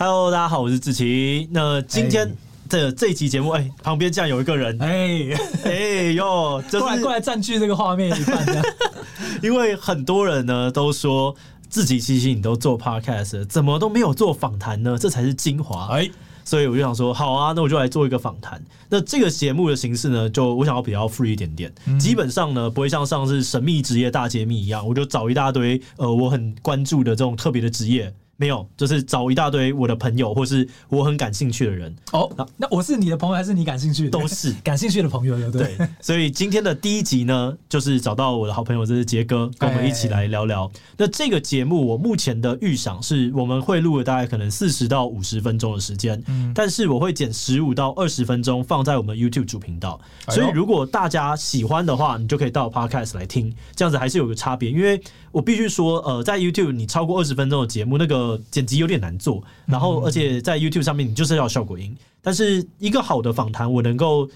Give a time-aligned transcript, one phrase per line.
[0.00, 1.48] Hello，大家好，我是志奇。
[1.50, 2.32] 那今天
[2.68, 8.46] 的这一期节目，哎、欸，旁边竟然有一个人，哎哎哟，就是过来过来占据这个画面一半。
[9.42, 11.34] 因为很多人呢都说，
[11.68, 14.96] 自己其实你都做 Podcast，怎么都没有做访谈呢？
[14.96, 15.88] 这才是精华。
[15.88, 16.08] 哎，
[16.44, 18.64] 所以我就想说，好啊，那我就来做一个访谈。
[18.88, 28.14] 那这个节目的形式呢，就我想要比较 free 一点点，嗯、基本上呢不会像上次神秘职业大揭秘一样，我就找一大堆呃我很关注的这种特别的职业。
[28.40, 31.92] 没有，就是找一大堆我的朋友，或是我很感兴趣的人。
[32.12, 34.10] 哦，那那我是你的朋友，还是你感兴趣的？
[34.10, 35.76] 都是 感兴趣的朋友，对不对？
[35.76, 35.88] 对。
[36.00, 40.70] 所以今天的第一集呢，就是找到我的好朋友，这是杰哥，跟我们一起来聊聊。
[40.96, 50.00] 那这个节目，我目前的预想是，我们会录了大概可能四十到五十分钟的时间，嗯，但是我会剪十五到二十分钟放在我们 YouTube 主频道。
[50.28, 55.02] 所以如果大家喜欢的话，你就可以到 Podcast 来听，这样子还是有个差别，因为。
[55.32, 59.42] 我必须说，呃，在 YouTube 你超过二十分钟的节目，那个剪辑有点难做。
[59.66, 61.96] 然后，而且在 YouTube 上面，你就是要效果音。
[62.20, 64.28] 但是，一个好的访谈，我能够。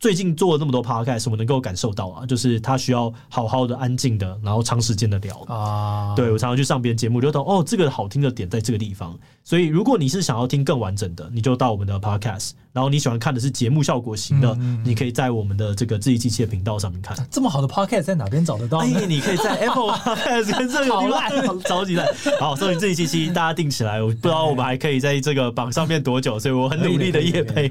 [0.00, 6.14] 最近做了那么多 podcast，我能够感受到啊，就是他需要好好的、安静的，然后长时间的聊啊。
[6.16, 9.14] 对，我常常去上别人节目，就懂哦，这个好听的点在这个地方。
[9.44, 12.52] 所以，如果你是想要听更完整的，你就到我们的 podcast。
[12.72, 17.14] 然后你喜欢看的是节目效果型的，你可以在我们的这个自己机器的频道上面看。
[17.30, 18.78] 这么好的 podcast 在哪边找得到？
[18.78, 22.06] 哎，你可以在 Apple Podcast 跟这个地方超级赞。
[22.38, 24.00] 好，所以自己机器大家定起来。
[24.00, 27.70] 我不知道我们还可以在这个榜上面多久，所以我很努力的夜配。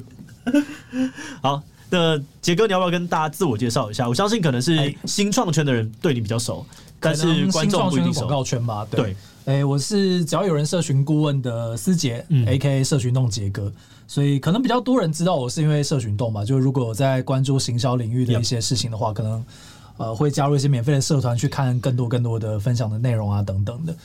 [1.42, 1.64] 好。
[1.90, 4.08] 那杰哥，你要不要跟大家自我介绍一下？
[4.08, 6.66] 我相信可能是新创圈的人对你比较熟，
[7.00, 8.22] 但是观众不一定熟。
[8.22, 9.16] 广告圈吧，对。
[9.46, 12.84] 哎、欸，我是只要有人社群顾问的思杰、嗯、，A.K.A.
[12.84, 13.72] 社群洞杰哥，
[14.08, 16.46] 所以可能比较多人知道我是因为社群动嘛。
[16.46, 19.44] 就如果我在关注行销领域的一些事情的话，可能
[19.98, 23.96] 呃会加入一些免费的社团去看更多更多的分享的内容啊等等的。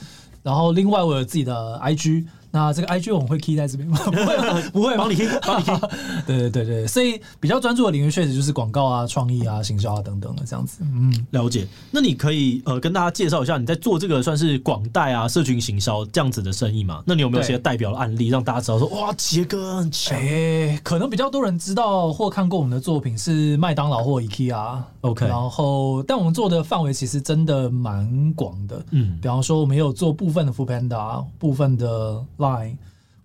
[0.42, 2.24] 然后另外我有自己的 I.G。
[2.54, 3.98] 那这个 IG 我们会 key 在这边吗？
[4.06, 5.80] 不会，不会，帮你 key，帮你 key。
[6.24, 10.78] 对对对对，所以比较专注的领域确实就是广告啊、创意啊、行销啊等等的这样子。
[10.82, 11.66] 嗯，了解。
[11.90, 17.02] 那你可以呃跟大家介绍一下你在做这个算是广代啊、社群行销这样子的生意吗？
[17.04, 20.16] 那你有没有一些代表的案例让大家知道说哇，杰哥很强？
[20.16, 24.78] 哎，可能比较多人知道或看过我们的作品是麦当劳或 IKEA。
[25.00, 28.80] OK，然后但我们做的范围其实真的蛮广的。
[28.92, 32.24] 嗯，比方说我们有做部分的 Foodpanda，部分的。
[32.44, 32.76] Line，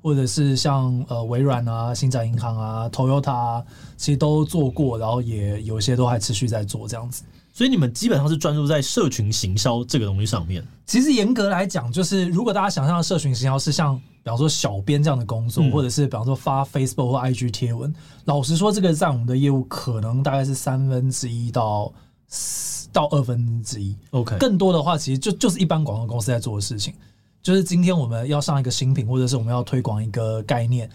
[0.01, 3.63] 或者是像呃微软啊、星展银行啊、Toyota 啊，
[3.97, 7.23] 其实都做过，然后也有些都还持续在做这样子。
[7.51, 10.65] 所以你们基本上是专注在社群行销这个东西上面。
[10.85, 17.93] 其实严格来讲，就是如果大家想象的社群行销是像比方说小编这样的工作，嗯、或者是比方说发 Facebook 或 IG 贴文，
[18.25, 21.91] 老实说，这个在我们的业务可能大概是三分之一到
[22.93, 23.93] 到二分之一。
[24.11, 26.93] OK，更多的话，其实就就是一般广告公司在做的事情。
[27.41, 30.89] 就是今天我们要上一个新品，或者是我们要推广一个概念，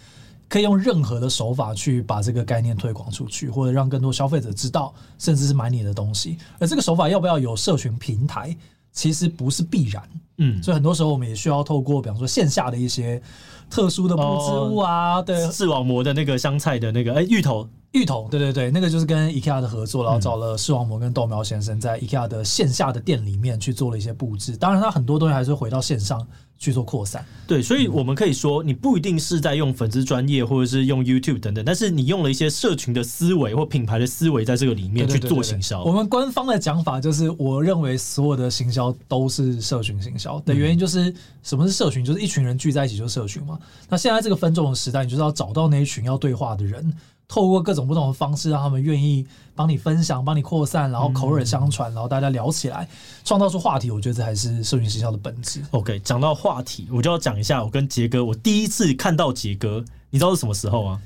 [0.47, 6.37] 可以用任何的手法去把这个概念推广出去，或者让更多消费者知道，甚至是买你的东西。
[6.59, 8.55] 而这个手法要不要有社群平台，
[8.91, 10.03] 其实不是必然。
[10.37, 13.21] 嗯，所以很多时候我们也需要透过，比方说线下的一些
[13.69, 17.67] 特殊的布置物啊，对，视网膜的那个香菜的那个，哎，芋头。
[17.95, 24.57] 芋头，对对对，那个就是跟 IKEA 的合作，然后找了视网膜跟豆苗先生在 IKEA 的线下的店里面去做了一些布置。
[24.57, 27.25] 当然，它很多东西还是回到线上去做扩散。
[27.47, 35.81] 对，所以我们可以说，你不一定是在用粉丝专业或者是用 YouTube 等等，但是你用了一些社群的思维或品牌的思维在这个里面去做行销。
[35.83, 41.13] 我们官方的讲法就是，我认为所有的行销都是社群行销的原因就是，
[41.43, 42.03] 什么是社群？
[42.03, 43.57] 就是一群人聚在一起就是社群嘛。
[43.87, 46.93] 那现在这个分众的时代，你就是要找到那一群要对话的人。
[47.27, 49.25] 透过各种不同的方式，让他们愿意
[49.55, 52.87] 帮你分享、帮你扩散，然后口耳相传，然后大家聊起来，
[53.23, 53.89] 创造出话题。
[53.91, 55.61] 我觉得这还是社群营销的本质。
[55.71, 61.01] OK，讲到话题，我就要讲一下我跟杰哥，我第一次看到杰哥，你知道是什么时候吗？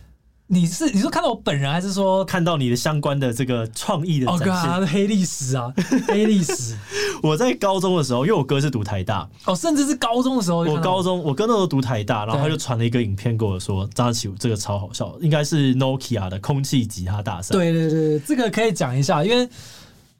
[0.52, 4.72] 你是你是看到我本人，还是说看到你的相关的这个创意的展现？
[4.72, 5.72] 哦，黑历史啊，
[6.10, 6.76] 黑历史！
[7.22, 19.47] 我在高中的时候，因为我哥是读台大，哦，甚至是高中的时候，我高中我哥那时候读台大，然后他就传了一个影片跟我说：“张起武，这个超好笑，应该是 Nokia 的空气吉他大赛。”对对对，这个可以讲一下，因为。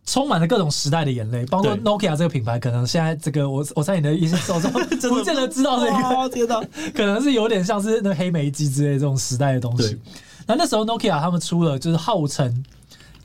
[0.06, 6.63] 充满了各种时代的眼泪，包括 Nokia 这个品牌，可能现在这个我我在你的一些手中不见得知道这个，知道
[6.95, 10.00] 可能是有点像是那黑莓机之类这种时代的东西。
[10.50, 12.66] 那那时候 Nokia 他们出了就是号称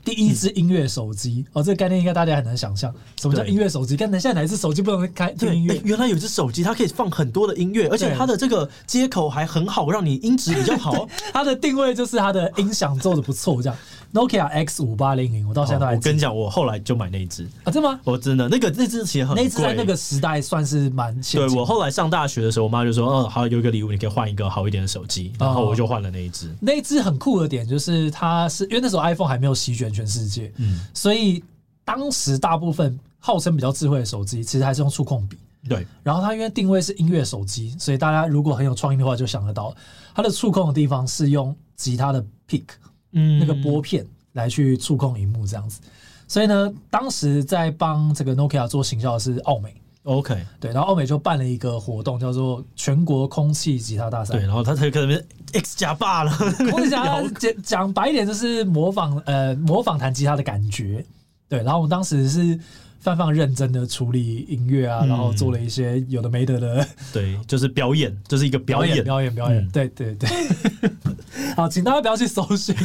[0.03, 3.97] 第一支音乐手机哦，这个概念应该大家很难想象，什么叫音乐手机？
[3.97, 5.81] 看现在哪一只手机不能开听音乐？
[5.83, 11.07] 原来有一支手机，它可以放很多的音乐，而且它的这个接口还很好，让你音质比较好。
[11.33, 13.75] 它的定位就是它的音响做的不错，这样。
[14.15, 15.93] Nokia X 五八零零，我到现在都还。
[15.93, 17.99] 我跟你讲，我后来就买那一只啊，真的吗？
[18.05, 21.13] 我真的那个那支其实很贵，那支在那个时代算是蛮。
[21.33, 26.55] 对，我后来上大学的时候，我妈就说：“哦，好，有一个礼物，你可以换一个好一点的手机。”然后我就换了那一支。
[26.61, 30.49] 那一只很酷的点就是，它是因为那时候 iPhone 还没有席卷全世界。
[30.55, 31.43] 嗯，所以
[31.83, 35.37] 当时大部分号称比较智慧的手机，其实还是用触控笔。
[35.67, 39.75] 对，然后它因为定位是音乐手机，所以大家如果很有创意的话，就想得到
[40.13, 42.63] 它的触控的地方是用吉他的 pick，
[43.15, 45.81] 嗯，那个拨片来去触控荧幕这样子。
[46.27, 49.73] 所以呢，当时在帮这个 Nokia 做行销的是奥美。
[50.03, 54.35] OK，对，然后奥美就办了一个活动，叫做全国空气吉他大赛。
[54.35, 55.19] 对，然后他才可能
[55.53, 56.31] X 加霸了。
[56.69, 61.03] 空气吉他讲讲白一点，就是模仿呃模仿弹吉他的感觉。
[61.49, 62.59] 对，然后我们当时是。
[63.05, 70.27] 范范认真的处理音乐啊，然后做了一些有的没得的，对， 就是表演，就是一个表演，表演，表演，对对对。
[71.55, 72.75] 好，请大家不要去搜寻，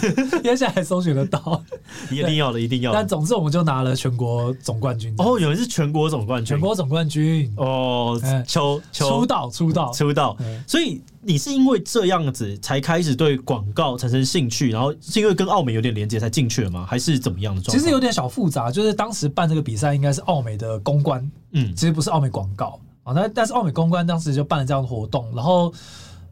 [0.45, 1.65] 因 为现在还搜寻得到，
[2.11, 2.93] 一定要的，一定要。
[2.93, 5.15] 但总之，我们就拿了全国总冠军。
[5.17, 7.51] 哦，有人是全国总冠军，全国总冠军。
[7.57, 10.37] 哦，秋秋出道，出道，出道。
[10.67, 11.01] 所以。
[11.23, 16.87] 你是因为这样子才开始对广告产生兴趣，然后是因为跟澳美有点连接才进去了吗？
[16.89, 17.79] 还是怎么样的状况？
[17.79, 23.13] 其实有点小复杂，就是当时办这个比赛应该是澳美的公关，嗯，其实不是澳美广告啊。
[23.13, 25.73] 那但是澳美公关当时就办了这样的活动，然后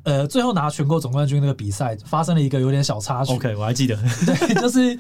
[0.05, 3.35] 呃，最后拿全国总冠军那个比赛发生了一个有点小插曲。
[3.35, 4.99] OK，我还记得， 对，就是。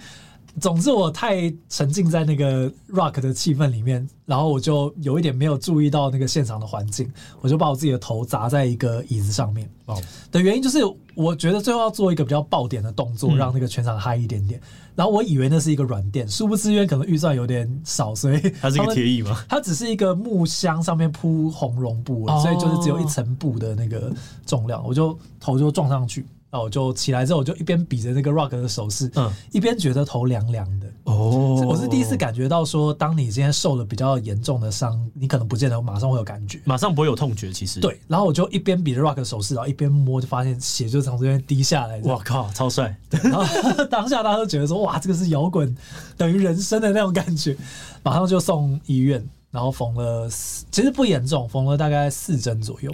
[0.60, 7.10] 总之，我太沉浸在那个 rock 的气氛里面，然后我就有一点没有注意到那个现场的环境，
[7.40, 9.68] 我就把我自己的头砸在一个椅子上面。
[9.86, 10.00] 哦，
[10.30, 10.80] 的原因就是
[11.14, 14.60] 我觉得最后要做一个比较爆点的动作，让那个全场嗨一点点。
[14.94, 19.44] 然后我以为那是一个软垫，殊不知因为可能预算有点少，所以 它是一个铁椅吗？
[19.48, 24.12] 它只是一个木箱，上面铺红绒布，所以就是只有一层布的那个
[24.44, 26.26] 重量，我就头就撞上去。
[26.50, 30.86] 然后我就起来之后，我就一边比着那个 rock 的手势，嗯，一边觉得头凉凉的。
[31.04, 37.52] 哦，我是第一次感觉到说，当你今天受了比较严重的伤，你可能不见得马上会有感觉，马上不会有痛觉。
[37.52, 38.00] 其实对。
[38.08, 42.00] 然后我就一边比着 rock 的手势，然后一边摸，就发现血就从这边滴下来。
[42.04, 42.98] 哇靠，超帅！
[43.10, 43.44] 对，然后
[43.90, 45.76] 当下大家都觉得说，哇，这个是摇滚
[46.16, 47.54] 等于人生的那种感觉，
[48.02, 50.26] 马上就送医院，然后缝了，
[50.70, 52.90] 其实不严重，缝了大概四针左右。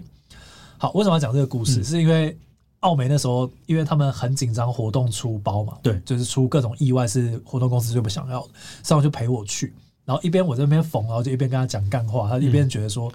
[0.77, 1.79] 好，为什么要讲这个故事？
[1.79, 2.37] 嗯、是因为。
[2.85, 8.49] 奥美那时候，因为他们很紧张，活动出包嘛，对，就是出各种意外，是活动公司最不想要的，
[8.83, 9.73] 所以我就陪我去，
[10.05, 13.11] 然后一边我这边缝，然后就一边跟他讲干话，他一边觉得说，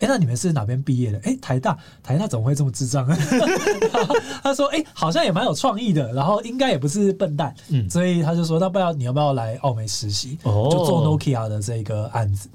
[0.00, 1.16] 哎、那你们是哪边毕业的？
[1.20, 3.08] 哎、欸，台大，台大怎么会这么智障？
[4.44, 10.38] 他说，哎、欸，好像也蛮有创意的，然后应该也不是笨蛋，嗯，所以他就说，那不要你要不要来澳美实习？
[10.42, 12.50] 哦，就做 Nokia 的这个案子。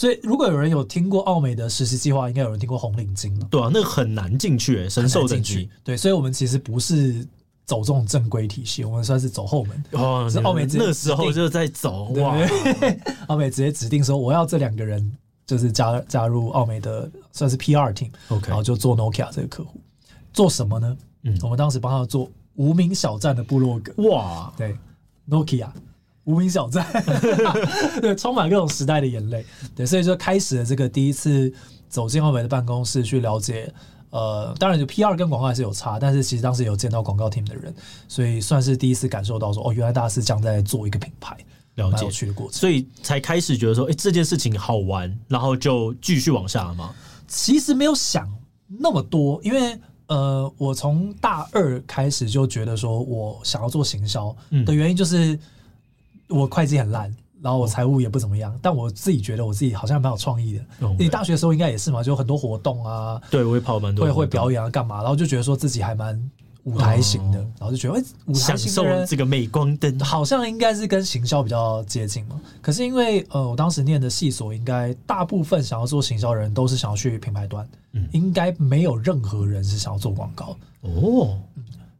[0.00, 3.46] 所以，如果有人有听过奥美的实习计划，应该有人听过红领巾了。
[3.50, 5.68] 对啊，那个很难进去、欸，深受进去。
[5.84, 7.22] 对，所以我们其实不是
[7.66, 9.84] 走这种正规体系，我们算是走后门。
[9.90, 12.34] 哦，是奥美那时候就在走哇！
[13.28, 15.14] 奥美直接指定说，我要这两个人，
[15.46, 18.10] 就是加加入奥美的算是 PR team。
[18.28, 19.78] OK，然后就做 Nokia 这个客户，
[20.32, 20.96] 做什么呢？
[21.24, 23.92] 嗯，我们当时帮他做无名小站的部落格。
[24.08, 24.74] 哇，对
[25.28, 25.68] ，Nokia。
[26.24, 26.86] 无名小站，
[28.00, 29.44] 对，充满各种时代的眼泪，
[29.74, 31.52] 对，所以就开始了这个第一次
[31.88, 33.72] 走进奥美的办公室去了解，
[34.10, 37.74] 呃，当然就 PR 跟广告还是有差，但是其实当时有见到广告 team 的人，
[38.06, 41.36] 所以算是第一次感受到说，哦，原来大家是这样在做一个品牌，
[41.76, 46.94] 了解去的过程，所以才开始觉得说，哎、欸，这件事情好玩，然后就继续往下了吗？
[47.26, 48.30] 其实没有想
[48.68, 49.76] 那么多，因为
[50.06, 54.36] 呃，我从大二开始就觉得说我想要做行销
[54.66, 55.36] 的原因就是。
[56.30, 60.64] 我会计很烂，然后我财务也不怎么样，但我自己觉得我自己好像蛮有创意的。
[60.98, 66.30] 你大学的时候应该也是嘛，就很多活动啊，对，我会跑蛮多，会会表演啊，干嘛，然后就觉得说自己还蛮
[66.64, 72.38] 舞台型的，然后就觉得哎，舞台型的人这个镁光灯好像应该是跟行销比较接近嘛。
[72.60, 81.38] 可是因为呃，我当时念的系所，应该大部分想要做行销的人都是想要去品牌端，嗯，应该没有任何人是想要做广告哦。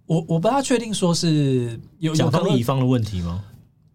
[0.04, 3.44] 我我不大确定说是有甲方乙方的问题吗？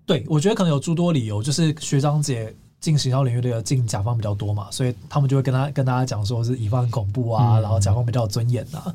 [0.06, 8.94] 对，我觉得可能有诸多理由，就是学长姐进行销领域的进甲方比较多嘛，所以他们就会跟他跟大家讲说是乙方很恐怖啊，嗯、然后甲方比较有尊严啊，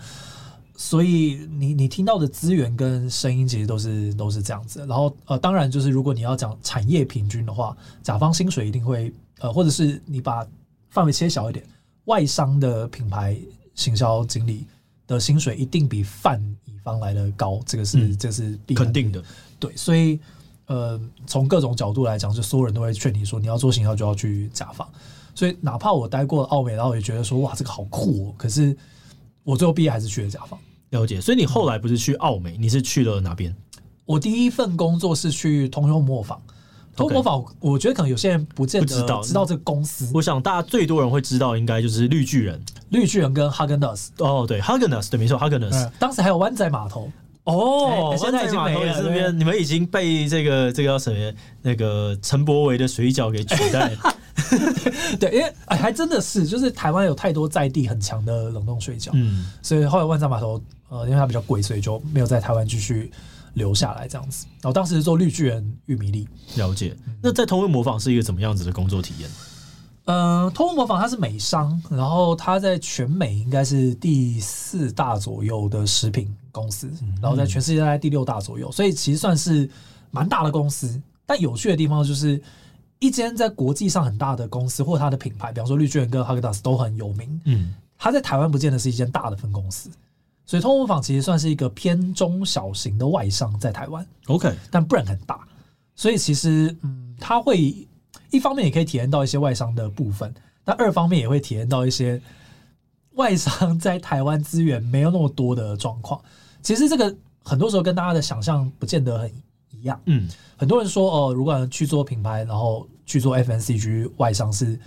[0.77, 4.87] 所以你你听到的资源跟声音其实都是都是这样子。
[4.87, 10.47] 然后呃，当然就是如果你要讲产业平均的话，甲方薪水一定会呃，或者是你把
[10.91, 11.67] 范围切小一点，
[12.05, 13.37] 外商的品牌
[13.75, 14.65] 行销经理
[15.09, 19.21] 的薪水一定比泛乙方来的高，这个是、嗯、这是必肯定的。
[19.59, 20.21] 对，所以。
[20.71, 24.89] 呃，从各种角度来讲，就所有人都会劝你说，你要做行销就要去甲方。
[25.35, 28.35] 所以哪怕我待过澳美，然后也觉得说，哇，这个好酷哦。
[28.39, 28.77] 可是
[29.43, 30.57] 我最后毕业还是去了甲方。
[30.91, 31.21] 了解。
[31.21, 33.53] 所以你后来不是去澳美，你是去了哪边？
[34.05, 36.41] 我第一份工作是去通用磨坊。
[36.95, 40.09] 通用磨坊，我觉得可能有些人不见得知道知道这个公司。
[40.15, 44.13] 我想大家最多人会知道，应该就是绿巨人、绿巨人跟哈根达斯。
[44.19, 45.91] 哦，对，哈根达斯，对，没错，哈根达斯。
[45.99, 47.11] 当时还有湾仔码头。
[47.45, 51.33] 哦，湾仔码头也是这边，你们已经被这个这个叫什么
[51.63, 54.15] 那个陈柏维的水饺给取代了。
[55.19, 63.11] 对，因为哎，还真的是，就是台湾有太多在地很强的冷冻水饺，嗯，所以后来万丈码头呃，因为它比较贵，所以就没有在台湾继续
[63.55, 64.47] 留下来这样子。
[64.61, 66.97] 然后当时是做绿巨人玉米粒，了解。
[67.23, 69.31] 那在通用磨坊是一个怎么样子的工作体验？
[70.11, 76.91] 呃，通用磨坊它是美商，然后它在全美应该是第四大左右的食品公司，
[77.23, 79.71] 然后在全世界大概第六大左右，所以其实算是
[80.11, 81.01] 蛮大的公司。
[81.25, 82.43] 但有趣的地方就是。
[83.03, 87.41] 一间在国际上很大的公司，或者它的品牌，比方说绿巨人跟哈根达斯都很有名。
[87.47, 89.89] 嗯，它在台湾不见得是一间大的分公司，
[90.45, 94.07] 所以通用磨坊其实算是一个偏中小型的外商在台湾。
[94.27, 95.41] OK，但不然很大，
[95.97, 97.89] 所以其实嗯，它会
[98.31, 100.33] 一方面也可以体验到一些外商的部分，
[100.65, 102.21] 那二方面也会体验到一些
[103.13, 106.21] 外商在台湾资源没有那么多的状况。
[106.63, 109.31] 其实这个很多时候跟大家的想象不见得很
[109.71, 110.01] 一样。
[110.07, 110.29] 嗯。
[110.57, 114.79] 很多人说，哦、呃，如果去做品牌，然后去做 FNCG 外商是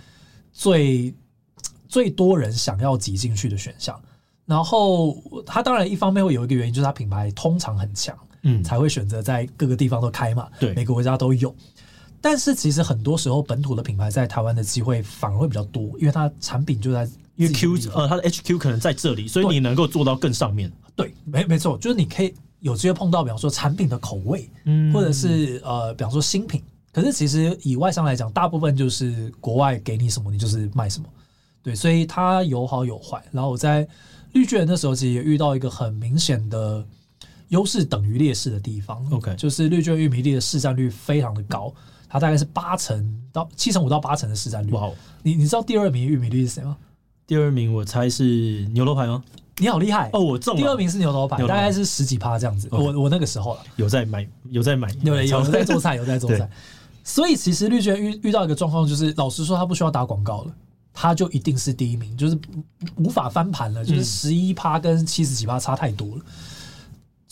[0.52, 1.12] 最
[1.88, 4.00] 最多人想要挤进去的选项。
[4.46, 11.54] 然后他当然一方面会有一个原因，就是他品牌通常很强，嗯，才会选择在各个地方都开嘛，对，每个国家都有。
[12.24, 20.72] 但是其实很多时候本土的品牌在台湾的机会反而会比较多，因为它产品就在因为 Q 呃它的 HQ 可能在这里，所以你能够做到更上面。
[20.96, 22.34] 对，没没错，就是你可以。
[22.60, 26.62] 有机会碰到，比方说产品的口味，嗯，或者是呃，比方说新品。
[26.90, 31.04] 可是其实以外商来讲，大部分就是国外给你什么，你就是卖什么。
[31.62, 33.22] 对，所以它有好有坏。
[33.30, 33.86] 然后我在
[34.32, 36.82] 绿巨人的时候，其实也遇到一个很明显的
[37.48, 39.06] 优势等于劣势的地方。
[39.10, 41.70] OK，就是绿巨人玉米粒的市占率非常的高，
[42.14, 44.70] 它大概是八成到七成五到八成的市占率。
[44.70, 44.88] 哇，
[45.24, 46.76] 你你知道第二名玉米粒是谁吗？
[47.26, 49.20] 第二名我猜是牛头牌吗？
[49.58, 50.20] 你好厉害哦！
[50.20, 50.60] 我中了。
[50.60, 52.68] 第二名是牛头牌，大概是十几趴这样子。
[52.70, 56.48] 我我那个时候了，有在买，有在买，有有在做菜，有在做菜。
[57.02, 60.52] 所以其实绿巨人遇遇到一个状况，就是老实说，他不需要打广告了，
[60.92, 62.38] 他就一定是第一名，就是
[62.94, 63.84] 无法翻盘了。
[63.84, 66.22] 就是十一趴跟七十几趴差太多了。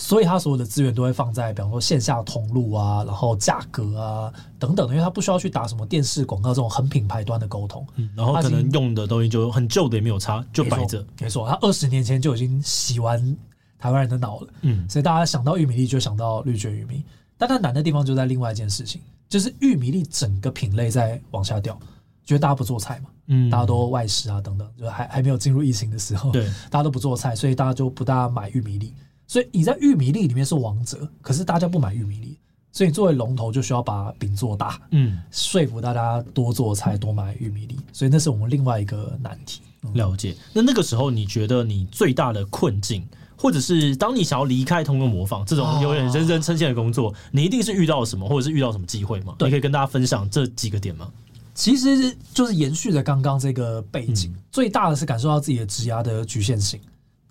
[0.03, 11.07] 所以他所有的资源都会放在，比方说线下通路啊，然后价格啊等等的，因为他不需要去打什么电视广告这种很品牌端的沟通，嗯，然后可能用的东西就很旧的也没有差，就摆着。
[11.21, 13.37] 没错，他二十年前就已经洗完
[13.79, 17.05] 台湾人的脑了，嗯，所以大家想到玉米粒就想到绿卷玉米，
[17.39, 21.79] 但它难的地方就在另外一件事情，就是玉米粒整个品类在往下掉，
[22.25, 28.93] 觉得大家不做菜嘛，嗯，大家都外食啊等等，就还还没有进入疫情的时候，对，大家都不做菜，所以大家就不大买玉米粒。
[29.33, 32.37] 所以你在玉米粒里面是王者，可是大家不买玉米粒，
[32.71, 37.79] 所以你作为龙头就需要把饼做大，嗯，说服大家多做菜、多买玉米粒。
[37.95, 39.63] 所以那是我们另外一个难题。
[39.85, 40.37] 嗯、了解。
[40.53, 49.35] 那那个时候你觉得你最大的困境，或者是当你想要离开通用模仿这种有点人人称羡的工作，你一定是遇到了什么，或者是遇到什么机会吗？
[49.39, 51.11] 对，你可以跟大家分享这几个点吗？
[51.55, 56.79] 其实就是延续着刚刚这个背景，嗯、最大的是感受到自己的职涯的局限性。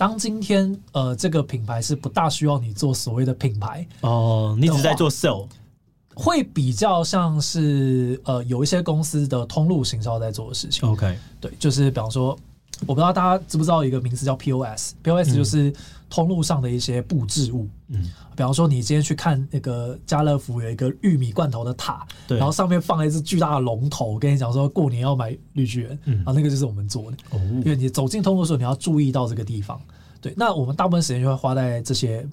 [0.01, 5.45] 当今天呃，这个品牌是不大需要你做所谓的品牌哦，你只在做 sell，
[6.15, 10.89] 会比较像是呃，有一些公司的通路行销在做的事情。
[10.89, 12.35] OK，对，就是比方说，
[12.87, 15.71] 我不知道大家知不知道一个名词叫 POS，POS 就是
[16.11, 17.67] 通路上的一些布置物。
[17.87, 18.03] 嗯，
[18.35, 27.17] 比方说你今天去看那个家乐福有一个玉米罐头的塔，对，然后上面放了一只巨大的龙头，我跟你讲说过年要买绿巨人，嗯，啊，那个就是我们做的。
[27.31, 29.81] 哦，因为你走进通路的时候，你要注意到这个地方。
[30.19, 32.27] 对，那我们大部分时间就会花在这些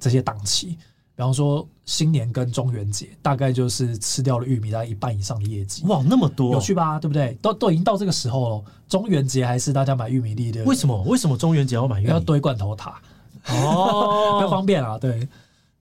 [0.00, 0.78] 这些档期，
[1.14, 5.84] 比方说新年跟中元节，大概就是吃掉了玉米大概一半以上的业绩。
[5.86, 6.98] 哇，那么多，有趣吧？
[6.98, 7.36] 对不对？
[7.42, 10.64] 都都已经到这个时候了，中元节还是大家买玉米粒的？
[10.64, 11.02] 为什么？
[11.02, 12.10] 为什么中元节要买玉米？
[12.10, 13.00] 要堆罐头塔
[13.48, 14.98] 哦， 比较方便啊。
[14.98, 15.28] 对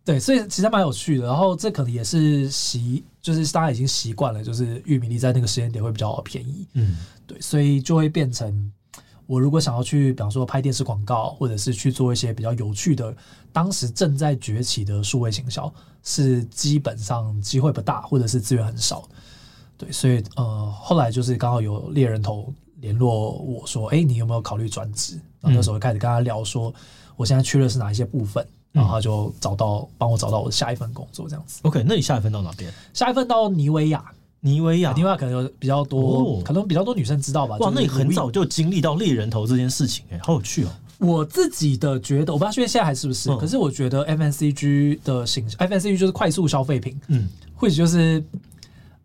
[0.03, 1.27] 对，所以其实蛮有趣的。
[1.27, 6.67] 然后这可能也是习，就是大家已经习惯了，就是玉米粒在那个时间点会比较便宜。
[6.73, 8.71] 嗯，对，所以就会变成。
[9.31, 13.15] 我如果想要去，比方说拍电视广告，或者是去做一些比较有趣的，
[13.53, 15.73] 当时正在崛起的数位行销，
[16.03, 19.07] 是基本上机会不大，或者是资源很少。
[19.77, 25.15] 对，所以呃，后来就是刚好有猎人头联络我说，哎、欸，你有没有考虑转职？
[25.39, 26.73] 然后那时候开始跟他聊说，
[27.15, 31.61] 我现在缺的是哪一些部分，然后他就找到帮我找到我的下一份工作这样子。
[31.63, 32.69] OK，那你下一份到哪边？
[32.93, 34.03] 下一份到妮维雅。
[34.41, 37.55] 妮维雅，妮维雅可能有比较多，哦、可能比较多女生知道吧？
[37.59, 40.69] 哇，那你很早就经历到猎人头这件事情，哎，好有趣哦。
[40.97, 48.23] 我自己的觉得，我不知道现在还是不是，嗯、可是我觉得 FNCG 的形，FNCG 就是快速消费品，嗯，或者就是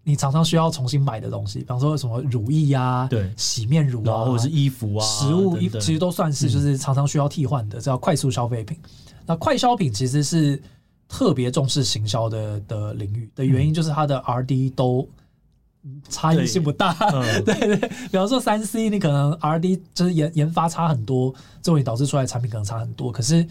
[0.05, 8.76] 你常常需要重新买的东西，比方说什么乳液啊，对，洗面乳啊，或者是衣服啊，食物衣服其实都算是就是常常需要替换的，叫快速消费品。
[8.85, 8.90] 嗯、
[9.26, 10.62] 那快消品其实是
[11.09, 15.07] 特别重视行销的的领域的原因，就是它的 RD 都。
[16.09, 17.88] 差异性不大，对， 嗯、对对。
[17.88, 23.11] 比方说三 C，你可能 R&D 就是研研发差很多，这种导致出来的产品可能差很多。
[23.11, 23.47] 可是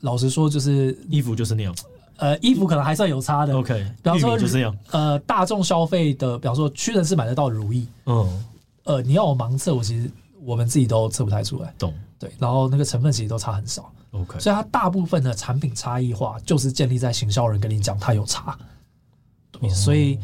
[0.00, 1.74] 老实说，就是衣服就是那样。
[2.16, 3.54] 呃，衣服可能还算有差的。
[3.54, 4.76] OK，比方说就这样。
[4.90, 8.44] 呃，大众消费的，比方说屈臣氏买得到如意，嗯，
[8.84, 10.10] 呃，你要我盲测，我其实
[10.42, 11.74] 我们自己都测不太出来。
[11.78, 11.92] 懂。
[12.18, 13.92] 对，然后那个成分其实都差很少。
[14.12, 18.56] OK，所以它大部分的产品差异化就是建立在行销人跟你讲它有差。
[19.50, 20.18] 对，所以。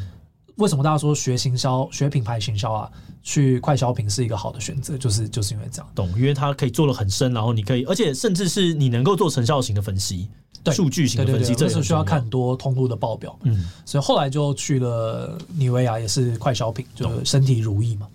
[0.57, 2.91] 为什么大家说学行销、学品牌行销啊，
[3.23, 4.97] 去快消品是一个好的选择？
[4.99, 6.09] 就是就是因为这样，懂？
[6.17, 10.29] 因为它可以做的很深，然后你可以，而且甚至是你能够做成效型的分析，
[10.63, 13.39] 对，数据型的分析，这是需要看很多通路的报表。
[13.43, 18.07] 嗯，所以后来就去了妮维雅，也是快消品，就是身体如意嘛。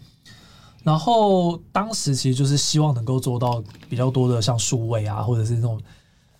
[0.83, 5.77] 然后当时其实就是希望能够做到比较多的像数位啊，或者是那种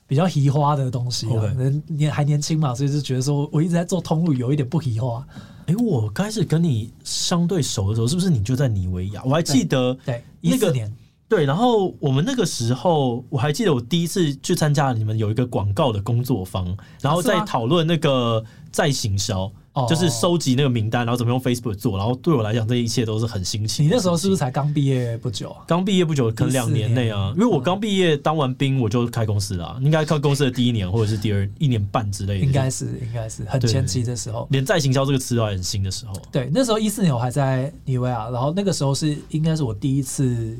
[0.08, 1.28] 比较移花的东西。
[1.58, 5.24] 人年还年轻嘛，所以就觉得说我一直在做通路，有一点不移花。
[5.68, 9.22] 哎，我开始跟你相对熟的时候，是不是你就在尼维亚？
[9.26, 10.92] 我还记得对一四年，
[11.28, 11.46] 对。
[11.46, 16.66] 然后我们那个时候，我还记得我第一次去参加你们有一个广告的工作坊，
[17.02, 19.52] 然后在讨论那个再行销。
[19.88, 23.84] 就是收集那个名单，然后怎么用 Facebook 做，然后对我来讲，这一切都是很新奇。
[23.84, 25.64] 你那时候是不是才刚毕业不久啊？
[25.68, 32.46] 刚毕业不久，可能两年内啊，因为我刚毕业当完兵，我就开公司了，应该开公司的第一年或者是第二 一年半之类的。
[32.46, 36.14] 应该是，应该是很前期的时候，连再行销这个词都还很新的时候。
[36.32, 40.58] 对，那时候一四年我还在妮维亚，然后那个时候是应该是我第一次。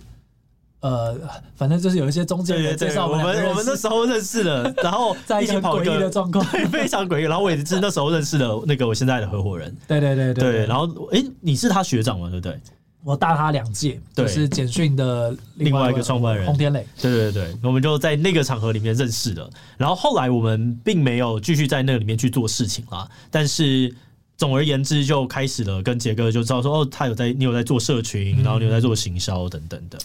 [0.80, 1.16] 呃，
[1.56, 7.24] 反正就是有一些中介人介绍我们，我们那时候认识的， 然后在一个诡异的状况，对，非常诡异。
[7.24, 12.30] 然后我也是那时候认识的那个我现在的合伙人，对对对对，然后，哎，你是他学长吗？
[12.30, 12.60] 对不对？
[13.04, 16.86] 我大他两届，就是简讯的另外一个创办人洪天磊。
[17.02, 19.50] 对对对，我们就在那个场合里面认识的。
[19.78, 23.96] 然后后来我们并没有继续在那里面去做事情啦，但是
[24.36, 29.98] 总而言之，就开始了跟杰哥就知道说，哦，他有在，你有在做社群，然后你有在做行销等等的。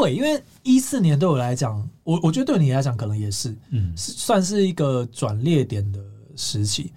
[0.00, 5.98] 对，因为一四年对我来讲，我我觉得对你来讲可能也是，嗯，算是一个转捩点的
[6.36, 6.92] 时期。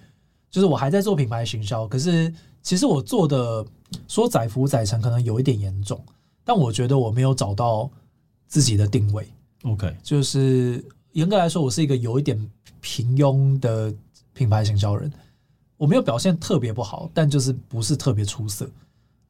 [0.50, 3.64] 就是我还在做品牌行销，可是其实我做的
[4.06, 5.98] 说载浮载沉可能有一点严重，
[6.44, 7.90] 但我觉得我没有找到
[8.46, 9.26] 自己的定位。
[9.62, 12.38] OK，就是严格来说，我是一个有一点
[12.82, 13.92] 平庸的
[14.34, 15.10] 品牌行销人，
[15.78, 18.68] 我没有表现特别不好，但就是不是特别出色。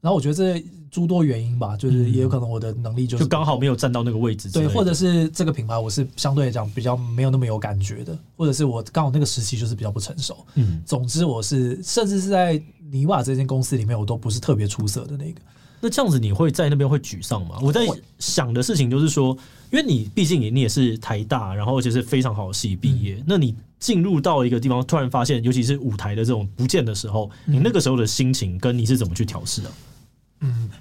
[0.03, 0.61] 然后我觉得这
[0.91, 10.45] 诸多原因吧，就是也有可能我的能力就是、嗯、就刚好没有站到那个位置，对，或者是这个品牌我是相对来讲比较没有那么有感觉的，或者是我刚好那个时期就是比较不成熟。
[10.55, 12.61] 嗯，总之我是甚至是在
[12.91, 15.39] 尼瓦这间公司里面，我都不是特别出色的那个。
[15.79, 17.57] 那这样子你会在那边会沮丧吗？
[17.61, 17.85] 我在
[18.19, 19.35] 想的事情就是说，
[19.71, 29.69] 因为你毕竟你你也是台大，然后而且是非常好的系毕业，嗯、那你进入到一个地方，突然发现，尤其是舞台的这种不见的时候，你那个时候的心情跟你是怎么去调试的？
[29.69, 29.73] 嗯，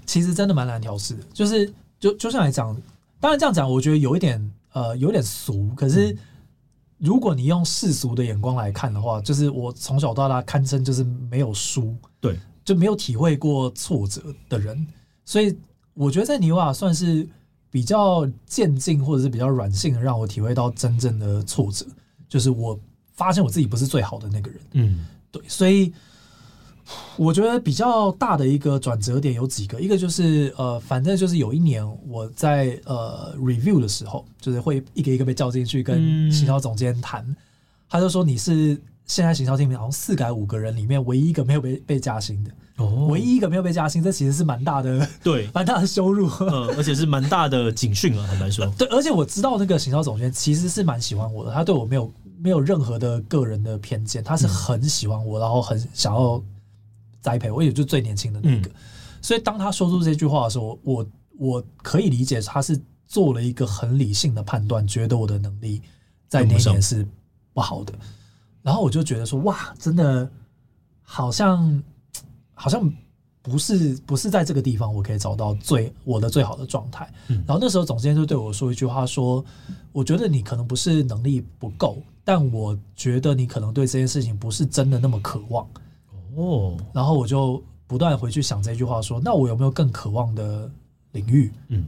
[0.05, 2.77] 其实真的蛮难调试的，就是就就像来讲，
[3.20, 5.70] 当然这样讲，我觉得有一点呃有点俗。
[5.77, 6.16] 可是
[6.98, 14.87] 如果你用世俗的眼光来看的话，就是我从小到大堪称就是没有输，对，就没有体会过挫折的人。
[15.25, 15.57] 所以
[15.94, 17.29] 我觉得在尼瓦算是
[17.70, 21.87] 比较渐进或者是比较软性的，让我体会到真正的挫折，
[22.29, 22.79] 就是我
[23.14, 24.61] 发现我自己不是最好的那个人。
[24.72, 25.92] 嗯，对，所以。
[27.16, 37.37] 我觉得比较大的一个转折点有几个，一个就是呃，反正就是有一年我在呃 review 的时候，就是会一个一个被叫进去跟行销总监谈，嗯、
[37.88, 56.42] 他就说你是现在行销厅里面好像四改五个人里面唯一一个没有被被加薪的，哦，唯一一个没有被加薪，这其实是蛮大的，对，蛮大的羞辱， 嗯，而且是蛮大的警讯啊，坦白说，对，而且我知道那个行销总监其实是蛮喜欢我的，他对我没有没有任何的个人的偏见，他是很喜欢我，然后很想要。
[57.22, 58.72] 栽培我也就最年轻的那个，嗯、
[59.22, 61.06] 所以当他说出这句话的时候，我
[61.38, 65.80] 我可以理解他是做了一个很理性的判断，觉得我的能力
[66.28, 67.06] 在那年是
[67.54, 67.94] 不好的，
[68.61, 70.28] 然后我就觉得说哇，真的
[71.00, 71.82] 好像
[72.54, 72.92] 好像
[73.40, 77.12] 不是不是在这个地方我可以找到最我的最好的状态。
[77.28, 79.44] 然后那时候总监就对我说一句话说
[79.92, 85.68] ：“我觉得你可能不是能力不够，但我觉得你可能对这件事情不是真的那么渴望。”
[86.36, 90.70] 哦，然后我就不断回去想这句话说：“那我有没有更渴望的
[91.12, 91.84] 领域？”嗯，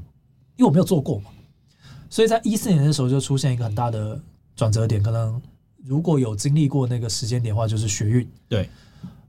[0.56, 1.30] 因为我没有做过嘛，
[2.10, 4.20] 所以在一四年的时候就出现一个很大的
[4.54, 5.02] 转折点。
[5.02, 5.40] 可能
[5.84, 8.28] 如果有经历过那个时间点的话，就是学运。
[8.48, 8.68] 对。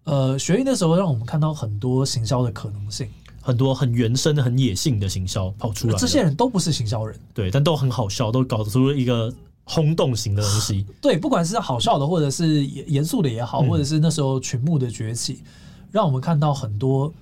[0.04, 3.10] 呃，学运的时候让我们看到很多行销的可能性，
[3.42, 5.98] 很多很原生的、很野性的行销跑出来。
[5.98, 9.34] 这些人都不是行销人，对，但都很好笑，都搞出了一个
[9.66, 10.86] 轰动型的东西。
[11.02, 17.14] 对，不管是好笑的，或者是严肃的也好，或者是那时候群募的崛起，嗯、让我们看到很多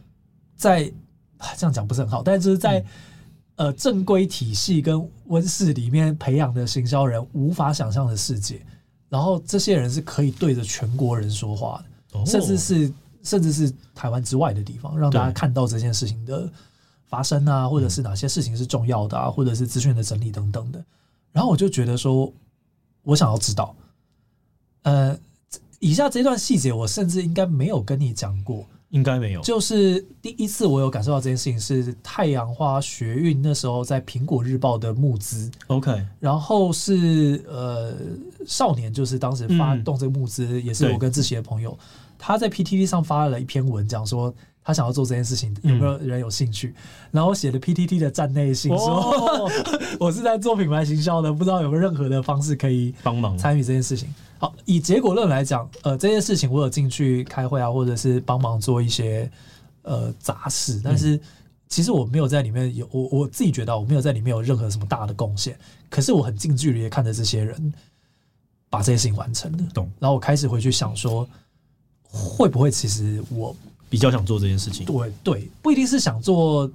[0.56, 0.84] 在
[1.58, 2.80] 这样讲不是很好，但是在、
[3.56, 8.62] 嗯、呃正规体系跟温室里面培养的行销人无法想象的世界。
[9.10, 12.26] 然后这些人是可以对着全国人说话的。
[12.26, 16.48] 甚至是甚至是台湾之外的地方，让大家看到这件事情的
[17.08, 20.84] 发生啊，或者是哪些事情是重要的啊，或者是资讯的整理等等的。
[21.34, 22.32] 然后我就觉得说，
[23.02, 23.76] 我想要知道，
[24.84, 25.18] 呃，
[25.80, 29.42] 以下这段细节，我甚至应该没有跟你讲过，应该没有。
[29.42, 37.94] 就是第一次我有感受到这件事情，是太阳花学运那时候在苹果日报的募资，OK，然后是呃
[38.46, 41.78] 少年，就是当时发动这个募资，也是我跟志奇的朋友。
[42.18, 46.70] 他在 PTT 上发了一篇文，讲说他想要做这件事情，有没有人有兴趣？
[46.70, 46.76] 嗯、
[47.12, 49.52] 然后写了 PTT 的站内信，说、哦、
[50.00, 54.14] 我是在做品牌行销的，不知道有没有任何的方式可以帮忙参与这件事情。
[54.38, 59.30] 好，以结果论来讲，呃，这件事情我有进去开会啊，或者是帮忙做一些
[59.82, 61.20] 呃杂事，但是
[61.68, 65.58] 其实我没有在里面有我我自己觉得我没有在里面有任何什么大的贡献，
[65.90, 67.74] 可是我很近距离的看着这些人
[68.70, 69.92] 把这些事情完成了，懂？
[70.00, 71.28] 然后我开始回去想说。
[72.16, 73.56] 会不会其实我
[73.94, 74.88] 比较想做这件事情？
[74.88, 76.68] 对对，不一定是想做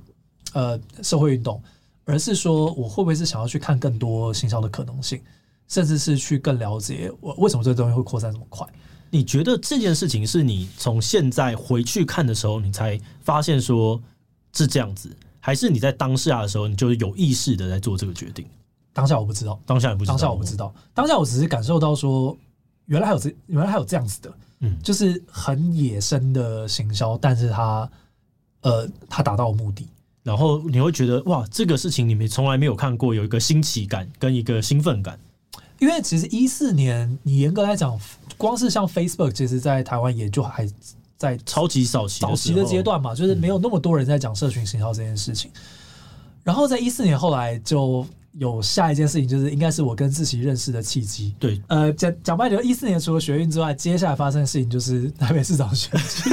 [0.52, 1.60] 呃社会运动，
[2.04, 5.20] 而是说我会不会是想要去看更多行销的可能性，
[5.66, 8.64] 甚至是去更了解我为什么这个东西会扩散这么快？
[9.10, 14.00] 你觉得这件事情是你从现在回去看的时候，你才发现说
[14.54, 18.46] 是这样子，还是你在当下的时候，你就是有意识的在做这个决定？
[18.92, 22.36] 当下我不知道，当下也不知道，当下我不知道，当下我只是感受到说，
[22.86, 24.32] 原来还有这，原来还有这样子的。
[24.60, 27.88] 嗯，就是很野生的行销，但是他，
[28.62, 29.86] 呃，他达到目的，
[30.22, 35.18] 然后你会觉得哇，这个事情你们从来没有看过，有一个新奇感跟一个兴奋感。
[35.78, 37.98] 因为其实一四年，你严格来讲，
[38.36, 40.68] 光是像 Facebook，其实在台湾也就还
[41.16, 45.50] 在超级早期早期的阶段嘛，就是没有那么多人在讲社群行销这件事情。
[45.54, 45.60] 嗯、
[46.42, 48.06] 然后在一四年后来就。
[48.38, 51.34] 有下一件事情，就是应该是我跟志奇认识的契机。
[51.40, 56.30] 对，呃，讲讲白点，一四年除了学运之外，接下来发生的事情就是台北市长选举。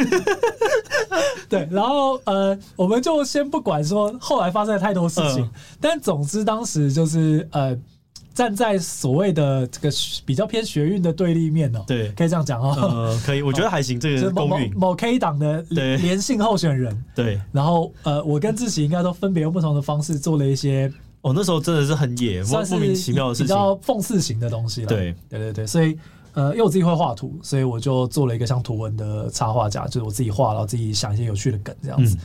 [1.50, 7.76] 对，然后呃，我们就先不管说后来发生了太多事情，呃、但总之当时就是呃，
[8.34, 9.90] 站在所谓的这个
[10.26, 11.84] 比较偏学运的对立面哦、喔。
[11.88, 12.82] 对，可以这样讲哦、喔。
[12.82, 14.00] 呃，可以，我觉得还行。
[14.00, 17.04] 这个公允某 K 党的连姓候选人。
[17.16, 20.92] 对，然后呃，我跟志奇应该都分别用不同的方式做了一些。
[21.26, 24.88] 我、哦、那时候真的是很野，莫名其妙的事情，比较讽刺型的东西了。
[24.88, 25.98] 对，对对对，所以
[26.34, 32.16] 呃，因为我自己会画图，所以我就做了一个像图文的插画家，就是我自己画，然后自己想一些有趣的梗这样子。
[32.16, 32.22] 嗯、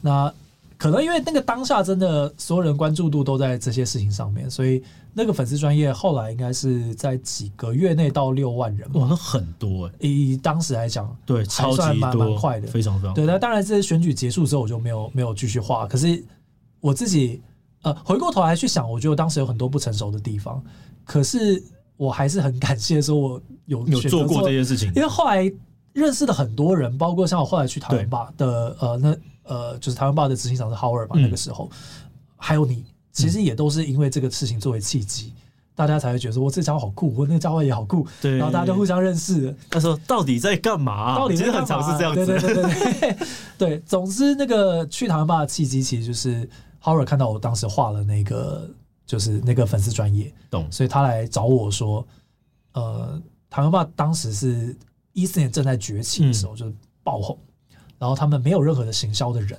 [0.00, 0.34] 那
[0.78, 4.82] 可能因为那个当下真的所有人关注度都在这些事情上面，所以
[5.12, 8.90] 那个粉丝专业后来应该是在几个月内到六万人。
[8.94, 10.08] 哇，那很多哎、欸！
[10.08, 13.12] 以当时来讲，对，超级多，蛮快的，非常非常。
[13.12, 15.86] 对，那当然这选举结束之后，我就没有没有继续画。
[15.86, 16.24] 可是
[16.80, 17.42] 我自己。
[17.82, 20.60] 呃，回过头来去想，我觉得当时有很多不成熟的地方，
[21.04, 21.62] 可是
[21.96, 25.50] 我还是很感谢说，我有有做过这件事情，因为后来
[25.92, 31.70] 认识的很多人，包括像我后来去台湾吧的呃，那呃，就是台湾吧的执行长是 Howard 嘛，那个时候，
[32.36, 35.32] 还有你，其实也都是因为这个事情作为契机，
[35.76, 39.54] 大家才会觉得说，我这家伙好酷，我那个家伙也好酷，对，然后大家就互相认识。
[39.70, 41.16] 他说到底在干嘛？
[41.16, 43.16] 到底其实很常是这样子，对对对对
[43.56, 43.78] 对。
[43.86, 46.48] 总之，那个去台湾吧的契机，其实就是。
[46.82, 48.70] Howard 看到我当时画了那个，
[49.04, 52.06] 就是那个粉丝专业，懂，所以他来找我说，
[52.72, 54.76] 呃，台湾爸当时是
[55.12, 57.36] 一四年正在崛起的时候，就是爆红，
[57.98, 59.58] 然后他们没有任何的行销的人，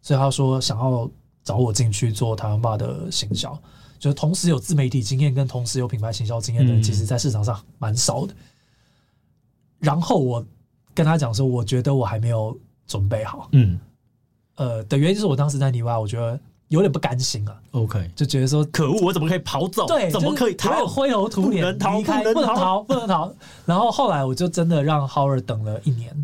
[0.00, 1.10] 所以他说想要
[1.42, 3.52] 找我进去做台湾爸的行销，
[3.98, 8.34] 就是同时有自媒体经验跟同时有品牌行销经验的人，其实在市场上蛮少的。
[9.78, 10.46] 然后我
[10.94, 12.56] 跟他讲说，我觉得我还没有
[12.86, 13.80] 准备好，嗯，
[14.54, 16.38] 呃，的原因就是我当时在泥巴，我觉得。
[16.70, 19.86] 有点不甘心啊，OK，就觉得说可恶，我怎么可以跑走？
[19.86, 20.86] 对，怎么可以逃？
[20.86, 23.32] 灰头土脸离开，不能逃，不能逃。
[23.66, 26.14] 然后后来我就真的让 Howard 等了一年，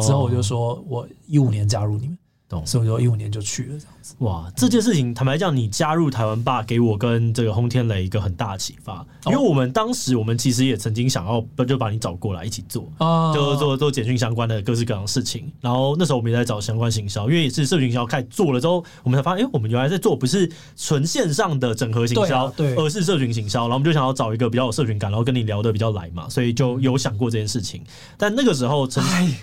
[0.00, 4.14] 之后我就说我一五年加入你们，懂，所以我就一五年就去了这样子。
[4.18, 15.50] 哇，这件事情坦白讲，你加入台湾吧，给我跟这个轰天雷一个很大的启发，因为我们当时我们其实也曾经想要不就把你找过来一起做，啊，就做做简讯相关的各式各样的事情。
[15.60, 23.62] 然后那时候我们也在找相关行销，因为也是社群行销开始做了之后，我们才发现，哎，我们原来在做不是纯线上的整合行销，对，而是社群行销。
[23.62, 27.82] 然后我们就想要找一个比较有社群感，然后跟你聊得比较来嘛，所以就有想过这件事情。
[28.16, 29.36] 但那个时候，哎。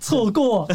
[0.00, 0.66] 错过，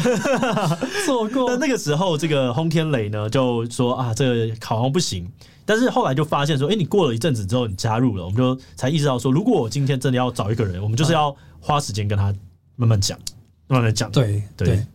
[1.04, 1.50] 错过。
[1.50, 5.30] 那那个时候，这个轰天雷呢就说啊，这个好像不行。
[5.64, 12.34] 但是后来就发现说，哎、欸，你过了一阵子之后，你加入了，我们就才意识到说，如果我今天真的要找一个人，我们就是要花时间跟他
[12.76, 13.18] 慢慢讲，
[13.66, 14.10] 慢慢讲。
[14.10, 14.86] 对对，对。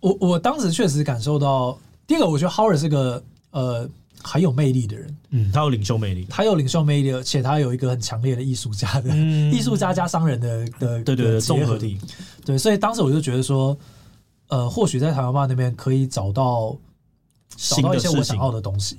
[0.00, 3.88] 我我当时确实感受到，第一个，我觉得 Howard 是个呃。
[4.22, 11.98] 很有魅力的人，嗯，他有领袖魅力，他有领袖魅力，而且他有一个很强烈的艺术家的艺术、嗯、家加商人的的对对对综合体，
[12.44, 13.78] 对，所以当时我就觉得说，
[14.48, 16.76] 呃，或许在台湾吧那边可以找到
[17.56, 18.98] 找到一些我想要的东西，